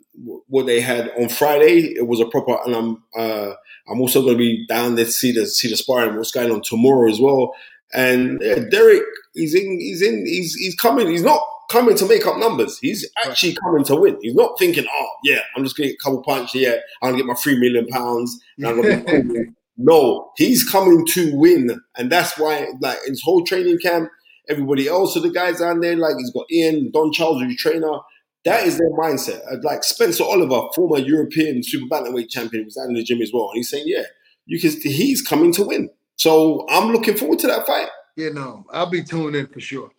[0.49, 1.95] what they had on Friday.
[1.95, 3.53] It was a proper, and I'm, uh,
[3.89, 6.17] I'm also going to be down there to see the see the sparring.
[6.17, 7.55] What's going on tomorrow as well?
[7.93, 9.03] And yeah, Derek,
[9.35, 11.09] he's in, he's in, he's he's coming.
[11.09, 12.79] He's not coming to make up numbers.
[12.79, 14.19] He's actually coming to win.
[14.21, 16.61] He's not thinking, oh yeah, I'm just going to get a couple punches.
[16.61, 18.39] Yeah, I'm going to get my three million pounds.
[18.59, 19.55] And I'm going to.
[19.83, 24.11] No, he's coming to win, and that's why, like, his whole training camp,
[24.49, 27.99] everybody else so the guys down there, like, he's got Ian, Don Charles, who's trainer.
[28.45, 29.41] That is their mindset.
[29.63, 33.51] Like Spencer Oliver, former European super bantamweight champion, was down in the gym as well,
[33.51, 34.05] and he's saying, "Yeah,
[34.47, 35.91] you can." He's coming to win.
[36.17, 37.89] So I'm looking forward to that fight.
[38.17, 39.91] You know, I'll be tuned in for sure.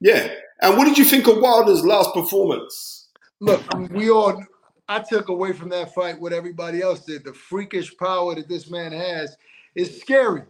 [0.00, 0.28] Yeah.
[0.60, 3.08] And what did you think of Wilder's last performance?
[3.40, 4.42] Look, we all
[4.88, 7.24] I took away from that fight what everybody else did.
[7.24, 9.36] The freakish power that this man has
[9.74, 10.42] is scary.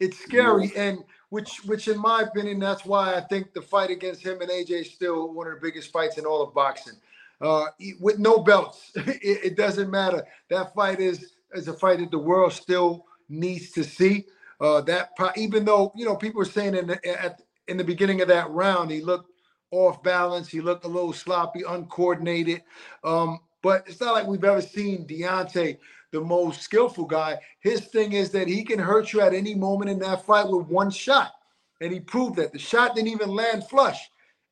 [0.00, 0.98] It's scary, and
[1.30, 4.70] which which in my opinion, that's why I think the fight against him and AJ
[4.70, 6.94] is still one of the biggest fights in all of boxing.
[7.40, 7.66] Uh,
[8.00, 10.24] with no belts, it, it doesn't matter.
[10.50, 14.26] That fight is is a fight that the world still needs to see.
[14.60, 18.20] Uh, that even though you know people were saying in the, at in the beginning
[18.20, 19.30] of that round he looked
[19.70, 22.62] off balance, he looked a little sloppy, uncoordinated.
[23.04, 25.78] Um, but it's not like we've ever seen Deontay,
[26.12, 27.38] the most skillful guy.
[27.60, 30.66] His thing is that he can hurt you at any moment in that fight with
[30.66, 31.32] one shot.
[31.80, 32.52] And he proved that.
[32.52, 33.98] The shot didn't even land flush.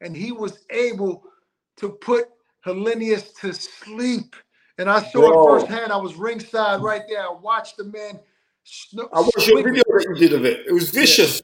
[0.00, 1.24] And he was able
[1.78, 2.28] to put
[2.64, 4.36] Helenius to sleep.
[4.78, 5.56] And I saw Bro.
[5.56, 5.92] it firsthand.
[5.92, 7.22] I was ringside right there.
[7.22, 8.20] I watched the man.
[8.64, 10.66] sn- I watched your video that you did of it.
[10.66, 11.40] It was vicious.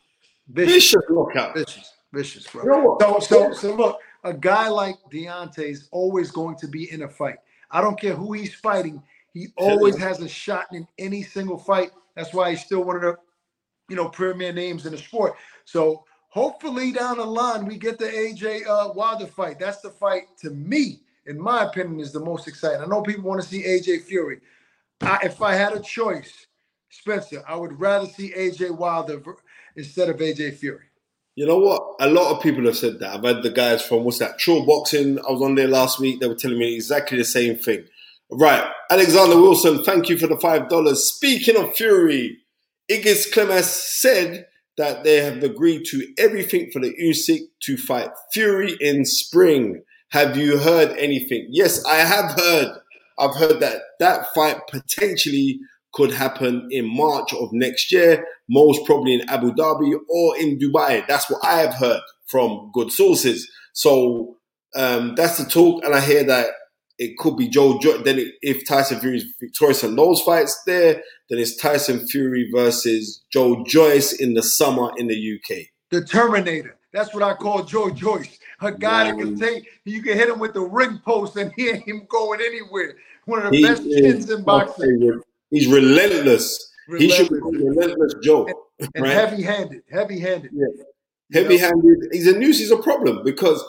[0.48, 0.72] Vicious.
[0.74, 1.54] Vicious knockout.
[1.54, 2.64] Vicious, vicious, bro.
[2.64, 2.98] You know?
[3.20, 7.08] So, so, so look, a guy like Deontay is always going to be in a
[7.08, 7.36] fight.
[7.72, 9.02] I don't care who he's fighting.
[9.32, 11.90] He always has a shot in any single fight.
[12.14, 13.16] That's why he's still one of the,
[13.88, 15.34] you know, premier names in the sport.
[15.64, 19.58] So hopefully down the line we get the AJ uh, Wilder fight.
[19.58, 22.82] That's the fight to me, in my opinion, is the most exciting.
[22.82, 24.40] I know people want to see AJ Fury.
[25.00, 26.46] I, if I had a choice,
[26.90, 29.22] Spencer, I would rather see AJ Wilder
[29.76, 30.84] instead of AJ Fury.
[31.34, 31.82] You know what?
[32.00, 33.14] A lot of people have said that.
[33.14, 34.38] I've had the guys from what's that?
[34.38, 35.18] True Boxing.
[35.18, 36.20] I was on there last week.
[36.20, 37.84] They were telling me exactly the same thing.
[38.30, 39.82] Right, Alexander Wilson.
[39.82, 41.04] Thank you for the five dollars.
[41.04, 42.38] Speaking of Fury,
[42.90, 48.76] Egis Klimas said that they have agreed to everything for the Usyk to fight Fury
[48.80, 49.82] in spring.
[50.10, 51.46] Have you heard anything?
[51.50, 52.78] Yes, I have heard.
[53.18, 55.60] I've heard that that fight potentially
[55.92, 61.06] could happen in March of next year, most probably in Abu Dhabi or in Dubai.
[61.06, 63.50] That's what I have heard from good sources.
[63.74, 64.36] So
[64.74, 66.48] um, that's the talk, and I hear that
[66.98, 67.78] it could be Joe.
[67.78, 72.06] Jo- then it, if Tyson Fury is victorious in those fights there, then it's Tyson
[72.06, 75.66] Fury versus Joe Joyce in the summer in the UK.
[75.90, 76.76] the Terminator.
[76.92, 78.38] That's what I call Joe Joyce.
[78.60, 81.70] A guy that can take, you can hit him with the ring post and he
[81.70, 82.96] ain't him going anywhere.
[83.24, 85.21] One of the He best chins in boxing.
[85.52, 86.72] He's relentless.
[86.98, 87.76] He should be Relentless.
[87.76, 88.48] relentless Joe.
[88.80, 89.12] And right?
[89.12, 90.50] heavy handed, heavy handed.
[90.52, 90.66] Yeah.
[91.32, 92.08] Heavy handed.
[92.10, 92.58] He's a news.
[92.58, 93.62] He's a problem because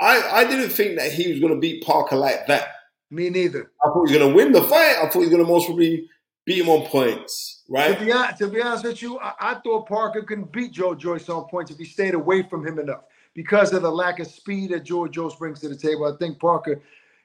[0.00, 2.68] I, I didn't think that he was going to beat Parker like that.
[3.10, 3.72] Me neither.
[3.82, 4.96] I thought he was going to win the fight.
[4.98, 6.08] I thought he was going to most probably
[6.44, 7.98] beat him on points, right?
[7.98, 10.94] To be, honest, to be honest with you, I, I thought Parker couldn't beat Joe
[10.94, 13.02] Joyce on points if he stayed away from him enough
[13.34, 16.04] because of the lack of speed that Joe Joyce brings to the table.
[16.04, 16.80] I think Parker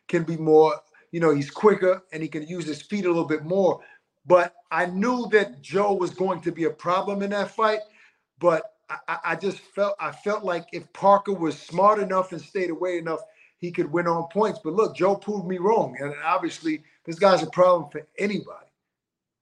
[0.08, 0.76] can be more,
[1.14, 3.80] you know, he's quicker and he can use his feet a little bit more.
[4.26, 7.80] But I knew that Joe was going to be a problem in that fight.
[8.40, 12.72] But I, I just felt I felt like if Parker was smart enough and stayed
[12.72, 13.20] away enough,
[13.60, 14.60] he could win on points.
[14.64, 18.66] But look, Joe proved me wrong, and obviously this guy's a problem for anybody.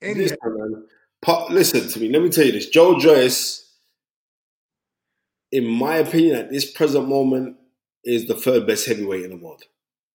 [0.02, 0.24] Anybody.
[0.24, 0.88] Listen.
[1.22, 2.10] Pa- listen to me.
[2.10, 3.78] Let me tell you this: Joe Joyce,
[5.54, 7.56] in my opinion, at this present moment,
[8.04, 9.64] is the third best heavyweight in the world.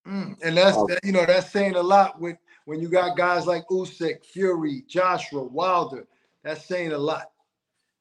[0.06, 3.46] Mm, and that's um, you know that's saying a lot with when you got guys
[3.46, 6.06] like Usyk, Fury, Joshua, Wilder.
[6.44, 7.30] That's saying a lot.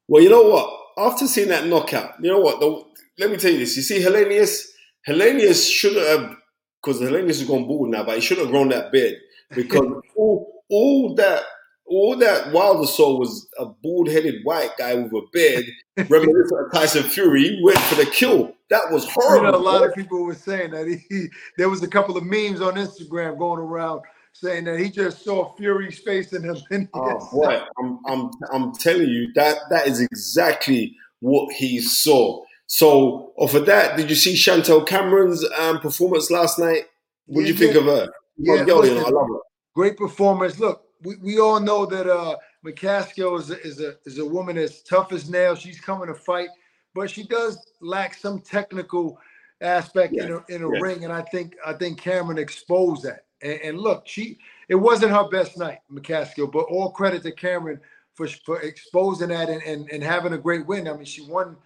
[0.08, 0.70] Well, you know what?
[0.98, 2.60] After seeing that knockout, you know what?
[2.60, 2.84] The,
[3.18, 3.76] let me tell you this.
[3.76, 4.66] You see, Helenius,
[5.08, 6.36] Helenius shouldn't have,
[6.82, 9.16] because Helenius has gone bald now, but he shouldn't have grown that beard
[9.50, 11.44] because all, all that
[11.88, 15.66] all that Wilder saw was a bald-headed white guy with a beard,
[15.98, 17.44] reminiscent of Tyson Fury.
[17.44, 18.54] He went for the kill.
[18.70, 19.46] That was horrible.
[19.46, 21.28] You know, a lot of people were saying that he, he,
[21.58, 24.02] there was a couple of memes on Instagram going around
[24.34, 26.58] saying that he just saw Fury's face in him.
[26.94, 32.44] oh boy, I'm, I'm, I'm telling you that that is exactly what he saw.
[32.68, 36.86] So, off of that, did you see Chantelle Cameron's um, performance last night?
[37.28, 37.80] What did yeah, you think yeah.
[37.80, 38.14] of her?
[38.38, 39.40] Yeah, girl, you know, I love her.
[39.76, 40.60] Great performance.
[40.60, 42.36] Look, we, we all know that uh,
[42.66, 45.60] McCaskill is a, is a is a woman as tough as nails.
[45.60, 46.50] She's coming to fight,
[46.94, 49.20] but she does lack some technical
[49.62, 50.26] aspect yeah.
[50.26, 53.26] in a, in a ring, and I think I think Cameron exposed that.
[53.42, 54.40] And, and, look, she
[54.70, 57.80] it wasn't her best night, McCaskill, but all credit to Cameron
[58.16, 60.88] for, for exposing that and, and, and having a great win.
[60.88, 61.58] I mean, she won,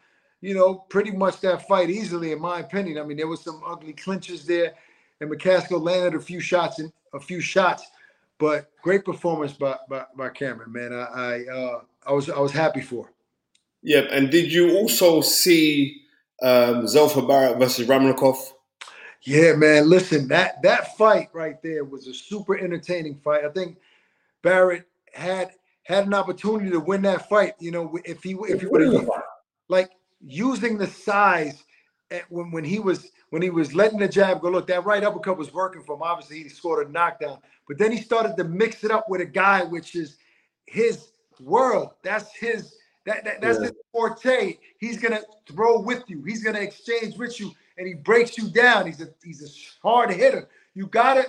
[0.42, 2.98] you know, pretty much that fight easily, in my opinion.
[2.98, 4.74] I mean, there was some ugly clinches there,
[5.22, 7.86] and McCaskill landed a few shots and a few shots,
[8.40, 10.94] but great performance by by, by Cameron, man.
[10.94, 13.12] I I, uh, I was I was happy for.
[13.84, 16.02] Yeah, and did you also see
[16.42, 18.38] um, Zelfa Barrett versus Ramonakov?
[19.22, 19.90] Yeah, man.
[19.90, 23.46] Listen, that that fight right there was a super entertaining fight.
[23.46, 23.78] I think
[24.42, 25.52] Barrett had
[25.84, 27.54] had an opportunity to win that fight.
[27.60, 29.10] You know, if he if he would have
[29.68, 31.64] like using the size
[32.30, 34.50] when when he was when he was letting the jab go.
[34.50, 36.04] Look, that right uppercut was working for him.
[36.04, 39.26] Obviously, he scored a knockdown, but then he started to mix it up with a
[39.26, 40.18] guy which is
[40.66, 41.92] his world.
[42.04, 43.66] That's his that, that that's yeah.
[43.66, 44.58] his forte.
[44.80, 46.24] He's gonna throw with you.
[46.24, 48.86] He's gonna exchange with you and he breaks you down.
[48.86, 50.48] He's a he's a hard hitter.
[50.76, 51.28] You got it.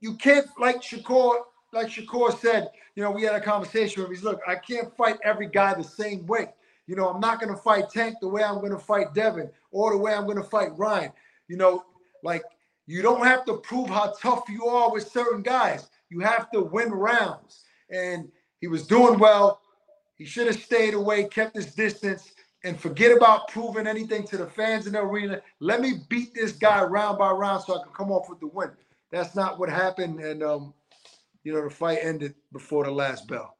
[0.00, 1.40] You can't like Shakur,
[1.72, 2.70] like Shakur said.
[2.94, 4.40] You know, we had a conversation where he's look.
[4.46, 6.52] I can't fight every guy the same way.
[6.88, 9.50] You know, I'm not going to fight Tank the way I'm going to fight Devin
[9.70, 11.12] or the way I'm going to fight Ryan.
[11.46, 11.84] You know,
[12.24, 12.42] like
[12.86, 15.90] you don't have to prove how tough you are with certain guys.
[16.08, 17.64] You have to win rounds.
[17.90, 18.28] And
[18.62, 19.60] he was doing well.
[20.16, 22.32] He should have stayed away, kept his distance,
[22.64, 25.42] and forget about proving anything to the fans in the arena.
[25.60, 28.48] Let me beat this guy round by round so I can come off with the
[28.48, 28.70] win.
[29.12, 30.20] That's not what happened.
[30.20, 30.72] And, um,
[31.44, 33.57] you know, the fight ended before the last bell.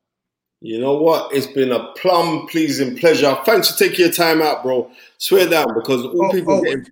[0.61, 1.33] You know what?
[1.33, 3.37] It's been a plum pleasing pleasure.
[3.45, 4.91] Thanks for taking your time out, bro.
[5.19, 6.63] Swear down because all oh, people oh.
[6.63, 6.87] Getting,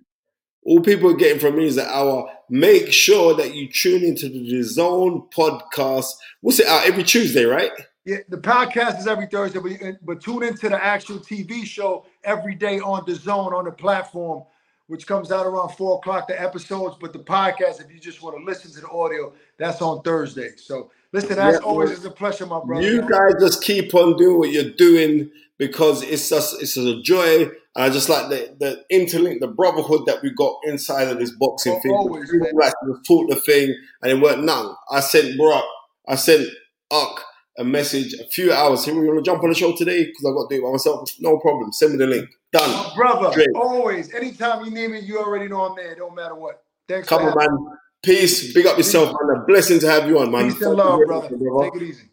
[0.63, 2.29] all people are getting from me is an hour.
[2.49, 6.07] Make sure that you tune into the Zone podcast.
[6.41, 7.71] What's it out every Tuesday, right?
[8.05, 12.55] Yeah, the podcast is every Thursday, but, but tune into the actual TV show every
[12.55, 14.45] day on the zone on the platform,
[14.87, 16.95] which comes out around four o'clock, the episodes.
[17.01, 20.51] But the podcast, if you just want to listen to the audio, that's on Thursday.
[20.55, 22.89] So listen, as yeah, always, it's a pleasure, my brother.
[22.89, 27.43] You guys just keep on doing what you're doing because it's just it's a joy.
[27.75, 31.31] And I just like the, the interlink, the brotherhood that we got inside of this
[31.31, 31.91] boxing oh, thing.
[31.91, 32.51] Always, man.
[32.53, 34.73] Like the thing, and it weren't none.
[34.91, 35.65] I sent Brock,
[36.07, 36.47] I sent
[36.91, 37.23] Ak
[37.57, 38.85] a message a few hours.
[38.85, 40.65] Hey, we want to jump on the show today because I got to do it
[40.65, 41.09] by myself.
[41.19, 41.71] No problem.
[41.71, 42.29] Send me the link.
[42.51, 42.95] Done.
[42.95, 43.49] Brother, Straight.
[43.55, 44.13] always.
[44.13, 45.95] Anytime you name it, you already know I'm there.
[45.95, 46.63] Don't matter what.
[46.87, 47.07] Thanks.
[47.07, 47.77] Come on, man.
[48.07, 48.53] Peace.
[48.53, 49.41] Big up yourself, man.
[49.41, 50.49] A blessing to have you on, man.
[50.49, 51.35] Peace and love, brother.
[51.35, 51.71] brother.
[51.71, 52.03] Take it easy.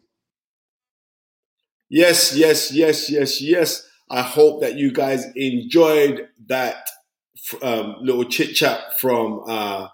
[1.89, 3.87] Yes, yes, yes, yes, yes.
[4.11, 6.85] I hope that you guys enjoyed that
[7.61, 9.87] um, little chit chat from uh,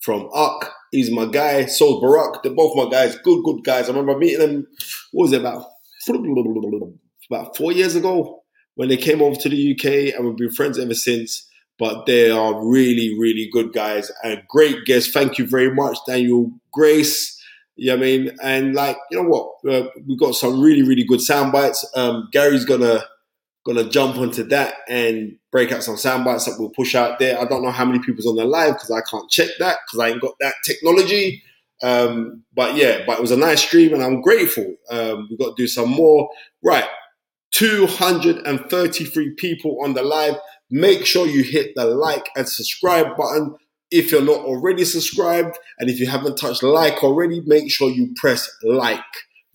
[0.00, 0.70] from Ak.
[0.90, 1.66] He's my guy.
[1.66, 2.42] So Barak.
[2.42, 3.16] They're both my guys.
[3.16, 3.84] Good, good guys.
[3.84, 4.66] I remember meeting them.
[5.12, 5.66] What was it about?
[7.30, 8.42] About four years ago
[8.76, 11.46] when they came over to the UK, and we've been friends ever since.
[11.82, 15.10] But they are really, really good guys and great guests.
[15.10, 17.36] Thank you very much, Daniel Grace.
[17.74, 21.02] You know I mean, and like you know what, uh, we've got some really, really
[21.02, 21.84] good sound bites.
[21.96, 23.02] Um, Gary's gonna
[23.66, 27.40] gonna jump onto that and break out some sound bites that we'll push out there.
[27.40, 29.98] I don't know how many people's on the live because I can't check that because
[29.98, 31.42] I ain't got that technology.
[31.82, 34.76] Um, but yeah, but it was a nice stream and I'm grateful.
[34.88, 36.30] Um, we've got to do some more.
[36.62, 36.86] Right.
[37.52, 40.36] 233 people on the live.
[40.70, 43.54] Make sure you hit the like and subscribe button
[43.90, 45.58] if you're not already subscribed.
[45.78, 49.00] And if you haven't touched like already, make sure you press like.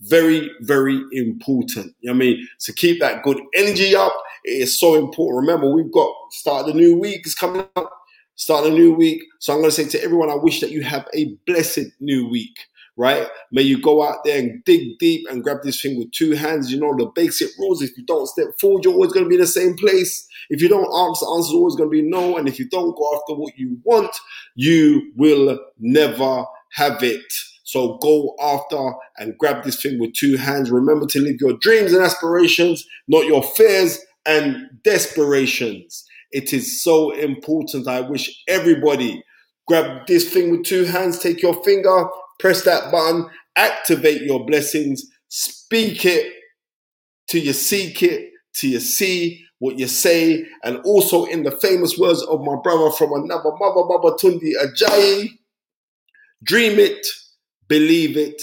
[0.01, 1.95] Very, very important.
[2.01, 2.47] You know what I mean?
[2.59, 4.13] So keep that good energy up.
[4.43, 5.47] It is so important.
[5.47, 7.91] Remember, we've got start the new week is coming up.
[8.35, 9.23] Start a new week.
[9.39, 12.29] So I'm going to say to everyone, I wish that you have a blessed new
[12.29, 12.55] week
[12.97, 13.27] right?
[13.51, 16.71] May you go out there and dig deep and grab this thing with two hands.
[16.71, 17.81] You know the basic rules.
[17.81, 20.27] If you don't step forward, you're always going to be in the same place.
[20.49, 22.37] If you don't ask, the answer is always going to be no.
[22.37, 24.13] And if you don't go after what you want,
[24.55, 27.21] you will never have it.
[27.63, 30.71] So go after and grab this thing with two hands.
[30.71, 36.05] Remember to live your dreams and aspirations, not your fears and desperations.
[36.31, 37.87] It is so important.
[37.87, 39.23] I wish everybody
[39.67, 42.07] grab this thing with two hands, take your finger,
[42.39, 46.33] press that button, activate your blessings, speak it
[47.27, 51.97] till you seek it, till you see what you say, and also in the famous
[51.97, 55.29] words of my brother from another mother, Babatunde Ajayi,
[56.43, 57.05] dream it,
[57.67, 58.41] believe it,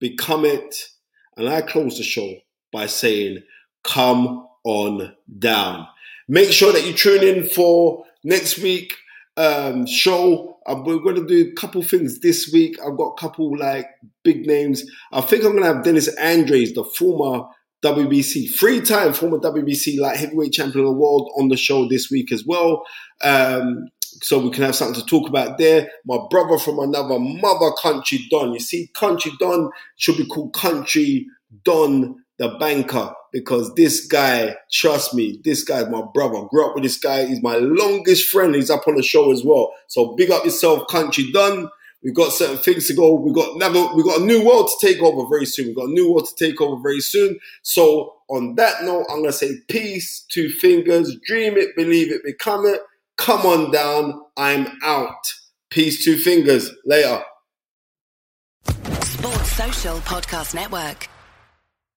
[0.00, 0.88] become it.
[1.36, 2.32] And I close the show
[2.72, 3.42] by saying,
[3.82, 5.86] come on down.
[6.28, 8.94] Make sure that you tune in for next week
[9.36, 10.53] um, show.
[10.66, 12.78] We're going to do a couple things this week.
[12.80, 13.86] I've got a couple like
[14.22, 14.84] big names.
[15.12, 17.44] I think I'm going to have Dennis Andries, the former
[17.84, 22.10] WBC, three time former WBC light heavyweight champion of the world on the show this
[22.10, 22.82] week as well.
[23.22, 23.88] Um,
[24.22, 25.90] so we can have something to talk about there.
[26.06, 28.52] My brother from another mother country Don.
[28.52, 31.26] You see, country Don should be called country
[31.64, 36.46] Don the banker because this guy, trust me, this guy's my brother.
[36.50, 37.26] Grew up with this guy.
[37.26, 38.54] He's my longest friend.
[38.54, 39.74] He's up on the show as well.
[39.88, 41.68] So big up yourself, country Don.
[42.04, 43.14] We've got certain things to go.
[43.14, 45.66] We've got never, we've got a new world to take over very soon.
[45.66, 47.40] We've got a new world to take over very soon.
[47.62, 52.66] So on that note, I'm gonna say peace, two fingers, dream it, believe it, become
[52.66, 52.82] it.
[53.16, 54.22] Come on down.
[54.36, 55.24] I'm out.
[55.70, 56.70] Peace, two fingers.
[56.84, 57.20] Later.
[59.02, 61.08] Sports Social Podcast Network.